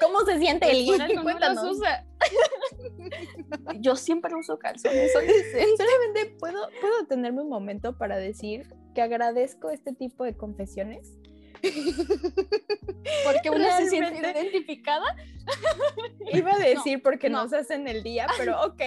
¿Cómo 0.00 0.20
se 0.24 0.38
siente 0.38 0.70
Eli? 0.70 0.86
por 0.86 1.00
eso 1.02 1.14
no 1.14 1.22
Cuéntanos. 1.22 1.76
usa. 1.76 2.06
Yo 3.80 3.96
siempre 3.96 4.34
uso 4.34 4.58
calzones. 4.58 5.12
Solamente 5.12 6.36
puedo, 6.38 6.68
puedo 6.80 7.06
tenerme 7.06 7.42
un 7.42 7.48
momento 7.48 7.96
para 7.96 8.16
decir 8.16 8.68
que 8.94 9.02
agradezco 9.02 9.70
este 9.70 9.92
tipo 9.92 10.24
de 10.24 10.36
confesiones. 10.36 11.12
Porque 13.24 13.50
una 13.50 13.78
se 13.78 13.90
siente 13.90 14.18
identificada. 14.18 15.16
Iba 16.32 16.54
a 16.54 16.58
decir 16.58 17.02
porque 17.02 17.28
no, 17.28 17.42
no. 17.44 17.48
se 17.48 17.56
hace 17.56 17.74
en 17.74 17.88
el 17.88 18.02
día, 18.02 18.26
pero 18.38 18.60
ok. 18.64 18.82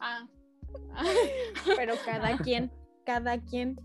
Ah, 0.00 0.26
Pero 1.76 1.94
cada 2.04 2.36
quien, 2.38 2.70
cada 3.08 3.38
quien. 3.38 3.80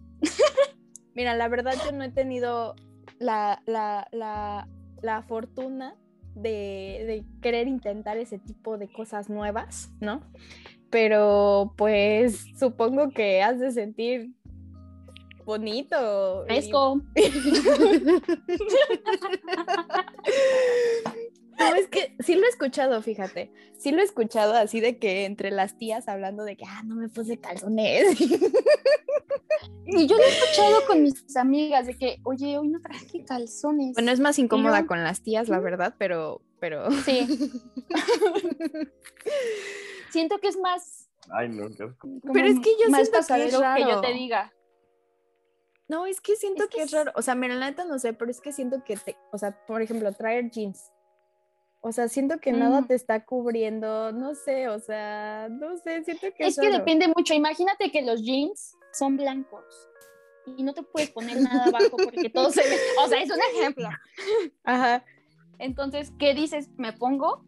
Mira, 1.15 1.33
la 1.33 1.47
verdad 1.47 1.75
yo 1.85 1.93
no 1.93 2.03
he 2.03 2.11
tenido 2.11 2.75
la, 3.19 3.61
la, 3.65 4.05
la, 4.11 4.67
la 5.01 5.23
fortuna 5.23 5.95
de, 6.35 7.05
de 7.07 7.23
querer 7.41 7.69
intentar 7.69 8.17
ese 8.17 8.37
tipo 8.37 8.77
de 8.77 8.91
cosas 8.91 9.29
nuevas, 9.29 9.93
¿no? 10.01 10.21
Pero 10.89 11.73
pues 11.77 12.43
supongo 12.59 13.11
que 13.11 13.41
has 13.41 13.61
de 13.61 13.71
sentir 13.71 14.33
bonito. 15.45 16.43
y- 16.43 16.47
fresco. 16.47 17.01
No, 21.69 21.75
es 21.75 21.87
que 21.87 22.15
sí 22.19 22.35
lo 22.35 22.45
he 22.45 22.49
escuchado, 22.49 23.01
fíjate. 23.01 23.51
Sí 23.77 23.91
lo 23.91 24.01
he 24.01 24.03
escuchado 24.03 24.53
así 24.53 24.79
de 24.79 24.97
que 24.97 25.25
entre 25.25 25.51
las 25.51 25.77
tías 25.77 26.07
hablando 26.07 26.43
de 26.43 26.55
que, 26.57 26.65
ah, 26.67 26.83
no 26.85 26.95
me 26.95 27.09
puse 27.09 27.39
calzones. 27.39 28.17
Y 29.85 30.07
yo 30.07 30.17
lo 30.17 30.23
he 30.23 30.29
escuchado 30.29 30.85
con 30.87 31.03
mis 31.03 31.37
amigas 31.37 31.85
de 31.85 31.95
que, 31.97 32.19
oye, 32.23 32.57
hoy 32.57 32.67
no 32.69 32.81
traje 32.81 33.23
calzones. 33.23 33.93
Bueno, 33.93 34.11
es 34.11 34.19
más 34.19 34.39
incómoda 34.39 34.81
yo- 34.81 34.87
con 34.87 35.03
las 35.03 35.21
tías, 35.21 35.47
la 35.49 35.59
verdad, 35.59 35.95
pero, 35.99 36.41
pero. 36.59 36.89
sí. 36.91 37.27
Siento 40.11 40.37
que 40.39 40.47
es 40.47 40.57
más. 40.57 41.09
Ay, 41.29 41.49
no, 41.49 41.67
qué 41.69 41.87
Pero 42.33 42.47
es 42.47 42.59
que 42.59 42.71
yo 42.81 42.89
más 42.89 43.01
siento 43.01 43.11
que 43.13 43.19
es 43.19 43.27
pasadero 43.27 43.49
que 43.75 43.81
yo 43.81 43.87
raro. 43.89 44.01
te 44.01 44.13
diga. 44.13 44.53
No, 45.87 46.05
es 46.05 46.21
que 46.21 46.35
siento 46.35 46.63
Es 46.63 46.69
que, 46.69 46.77
que 46.77 46.83
es 46.83 46.87
es- 46.87 46.93
raro. 46.93 47.11
O 47.15 47.21
sea, 47.21 47.35
mira, 47.35 47.55
la 47.55 47.69
neta 47.69 47.85
no 47.85 47.99
sé, 47.99 48.13
pero 48.13 48.31
es 48.31 48.39
que 48.41 48.51
siento 48.53 48.83
que 48.83 48.95
te, 48.97 49.15
o 49.31 49.37
sea, 49.37 49.51
por 49.65 49.81
ejemplo, 49.81 50.11
traer 50.13 50.49
jeans. 50.49 50.91
O 51.85 51.91
sea, 51.91 52.07
siento 52.07 52.39
que 52.39 52.53
nada 52.53 52.83
te 52.83 52.95
está 52.95 53.25
cubriendo, 53.25 54.13
no 54.13 54.35
sé, 54.35 54.69
o 54.69 54.79
sea, 54.79 55.49
no 55.51 55.75
sé, 55.77 56.01
siento 56.05 56.27
que 56.33 56.47
Es 56.47 56.57
que 56.57 56.69
depende 56.69 57.09
mucho. 57.09 57.33
Imagínate 57.33 57.91
que 57.91 58.01
los 58.01 58.21
jeans 58.21 58.77
son 58.93 59.17
blancos 59.17 59.65
y 60.45 60.63
no 60.63 60.73
te 60.73 60.81
puedes 60.83 61.09
poner 61.09 61.41
nada 61.41 61.65
abajo 61.65 61.97
porque 61.97 62.29
todo 62.29 62.51
se 62.51 62.61
ve. 62.61 62.77
O 63.03 63.07
sea, 63.09 63.21
es 63.21 63.29
un 63.29 63.39
ejemplo. 63.53 63.89
Ajá. 64.63 65.03
Entonces, 65.59 66.13
¿qué 66.17 66.33
dices? 66.33 66.69
¿Me 66.77 66.93
pongo 66.93 67.43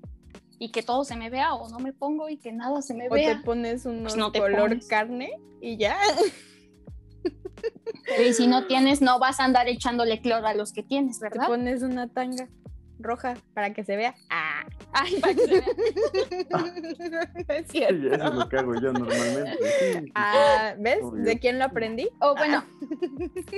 y 0.59 0.73
que 0.73 0.83
todo 0.83 1.05
se 1.05 1.15
me 1.15 1.29
vea 1.29 1.53
o 1.53 1.69
no 1.69 1.79
me 1.79 1.93
pongo 1.93 2.27
y 2.27 2.35
que 2.35 2.51
nada 2.51 2.81
se 2.81 2.93
me 2.93 3.07
O 3.07 3.11
te 3.11 3.15
vea? 3.15 3.41
pones 3.45 3.85
unos 3.85 4.17
no 4.17 4.33
te 4.33 4.39
color 4.39 4.69
pones. 4.69 4.87
carne 4.87 5.31
y 5.61 5.77
ya. 5.77 5.97
Pero 8.05 8.21
y 8.21 8.33
si 8.33 8.47
no 8.47 8.67
tienes, 8.67 9.01
no 9.01 9.17
vas 9.17 9.39
a 9.39 9.45
andar 9.45 9.69
echándole 9.69 10.19
cloro 10.21 10.45
a 10.45 10.53
los 10.53 10.73
que 10.73 10.83
tienes, 10.83 11.19
Te 11.19 11.29
¿verdad? 11.29 11.47
pones 11.47 11.81
una 11.83 12.07
tanga 12.09 12.49
roja 13.05 13.35
para 13.53 13.73
que 13.73 13.83
se 13.85 13.95
vea. 13.95 14.13
Ah, 14.29 14.65
Ay, 14.91 15.15
para 15.21 15.33
que 15.33 15.41
se 15.45 15.53
vea. 15.53 15.65
es 17.49 17.65
Sí, 17.67 17.77
cierto. 17.79 18.07
eso 18.15 18.25
es 18.25 18.33
lo 18.33 18.49
que 18.49 18.57
hago 18.57 18.73
yo 18.75 18.91
normalmente. 18.91 19.57
sí. 19.79 20.11
Ah, 20.15 20.75
¿ves? 20.79 20.99
Obvio. 21.01 21.23
¿De 21.23 21.39
quién 21.39 21.59
lo 21.59 21.65
aprendí? 21.65 22.09
O 22.19 22.35
bueno. 22.35 22.63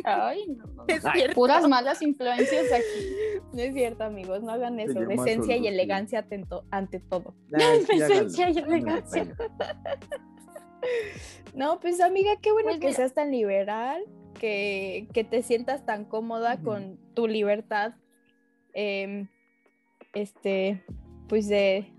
Ay, 0.03 0.45
no, 0.49 0.65
no, 0.65 0.73
no. 0.73 0.83
Es 0.87 1.05
Ay, 1.05 1.11
cierto. 1.21 1.35
puras 1.35 1.67
malas 1.67 2.01
influencias 2.01 2.71
aquí. 2.71 3.39
No 3.53 3.61
es 3.61 3.73
cierto, 3.73 4.03
amigos, 4.03 4.43
no 4.43 4.51
hagan 4.51 4.79
eso. 4.79 4.99
Decencia 4.99 5.57
y 5.57 5.67
elegancia 5.67 6.19
atento- 6.27 6.63
ante 6.71 6.99
todo. 6.99 7.33
Ah, 7.53 7.73
Presencia 7.87 8.49
y 8.49 8.57
elegancia. 8.59 9.27
No, 11.53 11.79
pues 11.79 11.99
amiga, 12.01 12.35
qué 12.41 12.51
bueno 12.51 12.69
Pues 12.69 12.79
que 12.79 12.85
mira. 12.87 12.97
seas 12.97 13.13
tan 13.13 13.31
liberal, 13.31 14.03
que, 14.39 15.07
que 15.13 15.23
te 15.23 15.41
sientas 15.41 15.85
tan 15.85 16.05
cómoda 16.05 16.55
Ujú. 16.55 16.63
con 16.63 16.97
tu 17.15 17.27
libertad, 17.27 17.93
em, 18.73 19.27
este, 20.21 20.83
pues 21.27 21.47
de, 21.47 21.91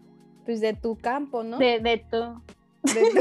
pues 0.45 0.61
de 0.61 0.75
tu 0.75 0.97
campo, 0.97 1.43
¿no? 1.45 1.59
De, 1.59 1.79
de 1.81 1.99
tu, 1.99 2.43
De 2.83 3.03
tu, 3.11 3.17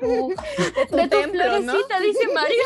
tu- 0.00 0.28
de 0.28 0.86
tu 0.88 0.96
de 0.96 1.02
tu 1.02 1.08
templo, 1.08 1.44
¿no? 1.60 1.72
florecita, 1.72 2.00
dice 2.00 2.28
María. 2.32 2.62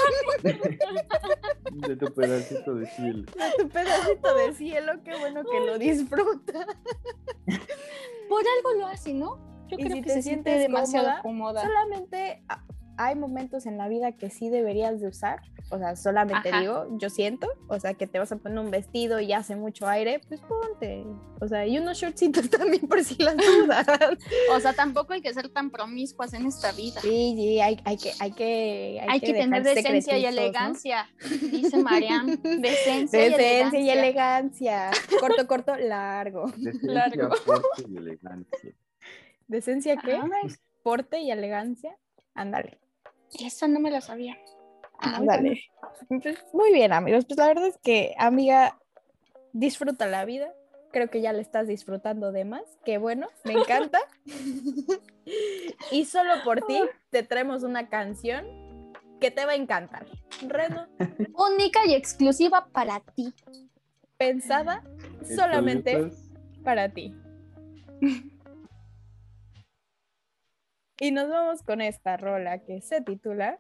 De 1.89 1.97
tu 1.97 2.13
pedacito 2.15 2.75
de 2.75 2.87
cielo. 2.87 3.23
De 3.23 3.63
tu 3.63 3.69
pedacito 3.69 4.35
de 4.37 4.55
cielo, 4.55 4.93
qué 5.05 5.17
bueno 5.19 5.43
que 5.45 5.61
lo 5.61 5.79
disfruta. 5.79 6.67
Por 8.29 8.43
algo 8.57 8.73
lo 8.81 8.87
hace, 8.87 9.15
¿no? 9.15 9.39
Yo 9.69 9.77
Y 9.79 9.85
creo 9.85 9.97
si 9.97 10.03
que 10.03 10.09
te 10.09 10.15
se 10.15 10.23
siente 10.23 10.51
demasiado 10.59 11.07
cómoda, 11.23 11.23
cómoda. 11.23 11.63
Solamente 11.63 12.43
a- 12.49 12.65
hay 12.97 13.15
momentos 13.15 13.67
en 13.67 13.79
la 13.79 13.89
vida 13.89 14.13
que 14.13 14.31
sí 14.31 14.49
deberías 14.51 15.01
de 15.01 15.09
usar, 15.09 15.41
o 15.71 15.79
sea, 15.79 15.97
solamente 15.97 16.49
Ajá. 16.49 16.61
digo, 16.61 16.99
yo 16.99 17.09
siento, 17.09 17.49
o 17.69 17.79
sea, 17.79 17.95
que 17.95 18.07
te 18.07 18.19
vas 18.19 18.33
a 18.33 18.37
poner 18.37 18.59
un 18.59 18.71
vestido 18.71 19.21
y 19.21 19.33
hace 19.33 19.57
mucho 19.57 19.87
aire, 19.87 20.21
pues 20.29 20.41
ponte, 20.41 21.05
o 21.41 21.49
sea, 21.49 21.67
y 21.67 21.79
unos 21.79 21.99
shortcitos 21.99 22.51
también 22.51 22.87
por 22.89 23.03
si 23.05 23.23
las 23.23 23.37
dudas. 23.37 23.87
O 24.53 24.61
sea, 24.61 24.73
tampoco 24.73 25.13
hay 25.13 25.23
que 25.23 25.33
ser 25.33 25.49
tan 25.49 25.71
promiscuas 25.71 26.35
en 26.35 26.47
esta 26.47 26.73
vida. 26.73 27.01
Sí, 27.01 27.35
sí, 27.37 27.61
hay, 27.61 27.81
hay 27.85 27.97
que, 27.97 28.13
hay 28.19 28.33
que, 28.33 29.05
Hay, 29.09 29.21
que, 29.21 29.33
tener 29.33 29.63
decencia 29.75 30.19
y 30.19 30.27
elegancia, 30.27 31.09
dice 31.51 31.79
Mariam. 31.79 32.27
Decencia, 32.43 33.21
Decencia 33.21 33.81
y 33.81 33.85
y 33.85 33.91
elegancia. 33.91 34.91
Corto, 35.21 35.47
corto, 35.47 35.77
largo. 35.77 36.47
Decencia, 36.57 36.93
Largo. 36.93 37.29
porte 37.45 37.85
y 37.89 37.97
elegancia. 37.97 38.75
¿Decencia 39.47 39.97
qué? 39.97 40.21
Porte 40.83 41.21
y 41.21 41.31
elegancia. 41.31 41.97
Ándale. 42.35 42.79
Esa 43.39 43.69
no 43.69 43.81
me 43.81 43.91
la 43.91 44.01
sabía. 44.01 44.37
Ah, 44.99 45.21
dale. 45.25 45.61
Pues, 46.09 46.39
muy 46.53 46.73
bien, 46.73 46.93
amigos. 46.93 47.25
Pues 47.27 47.39
la 47.39 47.49
verdad 47.49 47.67
es 47.67 47.79
que, 47.79 48.15
amiga, 48.19 48.79
disfruta 49.53 50.07
la 50.07 50.25
vida. 50.25 50.53
Creo 50.93 51.11
que 51.11 51.21
ya 51.21 51.33
le 51.33 51.41
estás 51.41 51.67
disfrutando 51.67 52.31
de 52.31 52.45
más. 52.45 52.63
Qué 52.85 52.99
bueno, 52.99 53.29
me 53.45 53.55
encanta. 53.55 53.99
y 55.91 56.05
solo 56.05 56.35
por 56.45 56.63
ti 56.63 56.81
te 57.11 57.23
traemos 57.23 57.65
una 57.65 57.89
canción 57.89 58.47
que 59.21 59.31
te 59.31 59.45
va 59.45 59.53
a 59.53 59.57
encantar. 59.57 60.07
Reno, 60.43 60.87
Única 61.35 61.81
y 61.87 61.95
exclusiva 61.95 62.67
para 62.73 63.01
ti. 63.01 63.33
pensada 64.17 64.85
solamente 65.35 66.13
para 66.63 66.89
ti. 66.91 67.15
Y 71.01 71.11
nos 71.11 71.29
vamos 71.29 71.63
con 71.63 71.81
esta 71.81 72.17
rola 72.17 72.59
que 72.59 72.81
se 72.81 73.01
titula 73.01 73.59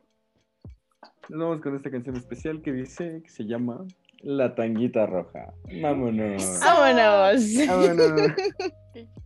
Nos 1.28 1.40
vamos 1.40 1.60
con 1.60 1.76
esta 1.76 1.90
canción 1.90 2.16
especial 2.16 2.62
que 2.62 2.72
dice 2.72 3.22
que 3.24 3.30
se 3.30 3.44
llama 3.44 3.84
La 4.20 4.54
Tanguita 4.54 5.06
Roja. 5.06 5.52
Vámonos. 5.82 6.60
¡Vámonos! 6.60 7.56
Vámonos. 7.66 8.32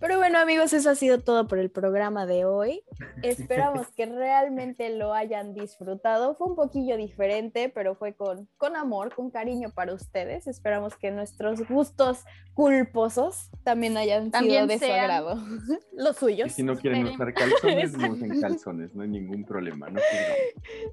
Pero 0.00 0.18
bueno, 0.18 0.38
amigos, 0.38 0.72
eso 0.72 0.90
ha 0.90 0.94
sido 0.94 1.20
todo 1.20 1.48
por 1.48 1.58
el 1.58 1.70
programa 1.70 2.24
de 2.26 2.44
hoy. 2.44 2.82
Esperamos 3.22 3.88
que 3.88 4.06
realmente 4.06 4.90
lo 4.90 5.12
hayan 5.12 5.54
disfrutado. 5.54 6.34
Fue 6.36 6.46
un 6.46 6.56
poquillo 6.56 6.96
diferente, 6.96 7.68
pero 7.68 7.94
fue 7.94 8.14
con, 8.14 8.48
con 8.56 8.76
amor, 8.76 9.14
con 9.14 9.30
cariño 9.30 9.70
para 9.70 9.94
ustedes. 9.94 10.46
Esperamos 10.46 10.96
que 10.96 11.10
nuestros 11.10 11.66
gustos 11.68 12.24
culposos 12.54 13.50
también 13.62 13.96
hayan 13.96 14.30
También 14.30 14.68
sido 14.68 14.78
de 14.78 14.86
su 14.86 14.92
agrado. 14.92 15.36
Los 15.92 16.16
Y 16.16 16.18
suyos. 16.20 16.52
si 16.52 16.62
no 16.62 16.76
quieren 16.76 17.06
usar 17.06 17.32
calzones, 17.32 17.96
no 17.96 18.10
usen 18.12 18.40
calzones, 18.40 18.94
no 18.94 19.02
hay 19.02 19.08
ningún 19.08 19.44
problema. 19.44 19.88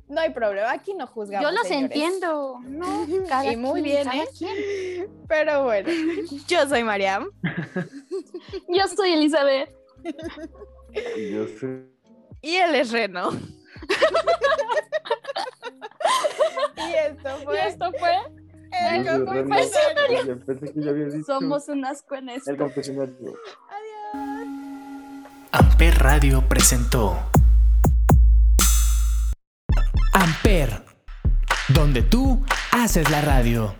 No 0.07 0.21
hay 0.21 0.29
problema, 0.31 0.71
aquí 0.71 0.93
no 0.93 1.07
juzgamos. 1.07 1.49
Yo 1.49 1.55
los 1.55 1.67
señores. 1.67 1.91
entiendo. 1.95 2.59
No, 2.67 3.05
cada 3.27 3.51
Y 3.51 3.57
muy 3.57 3.81
quien, 3.81 3.83
bien, 3.83 4.03
cada 4.03 4.23
¿eh? 4.23 4.27
quien. 4.37 5.07
Pero 5.27 5.63
bueno, 5.63 5.89
yo 6.47 6.67
soy 6.67 6.83
Mariam. 6.83 7.29
Yo 8.67 8.87
soy 8.87 8.94
Elizabeth. 9.03 9.69
Yo 11.31 11.47
sé. 11.59 11.85
Y 12.41 12.55
él 12.55 12.75
es 12.75 12.91
Reno. 12.91 13.31
y 16.77 16.93
esto 16.93 17.29
Y 17.41 17.43
fue 17.43 17.67
esto 17.67 17.91
fue 17.99 18.17
el 18.71 19.05
soy 19.05 19.25
confesionario. 19.25 20.25
Ya 20.25 20.35
pensé 20.45 20.73
que 20.73 20.81
ya 20.81 20.89
había 20.91 21.05
dicho. 21.05 21.25
Somos 21.25 21.67
un 21.69 21.85
asco 21.85 22.15
en 22.15 22.29
esto. 22.29 22.51
El 22.51 22.57
confesionario. 22.57 23.33
Amper 25.51 25.97
Radio 25.99 26.43
presentó 26.47 27.17
Amper, 30.13 30.83
donde 31.69 32.01
tú 32.01 32.43
haces 32.71 33.09
la 33.09 33.21
radio. 33.21 33.75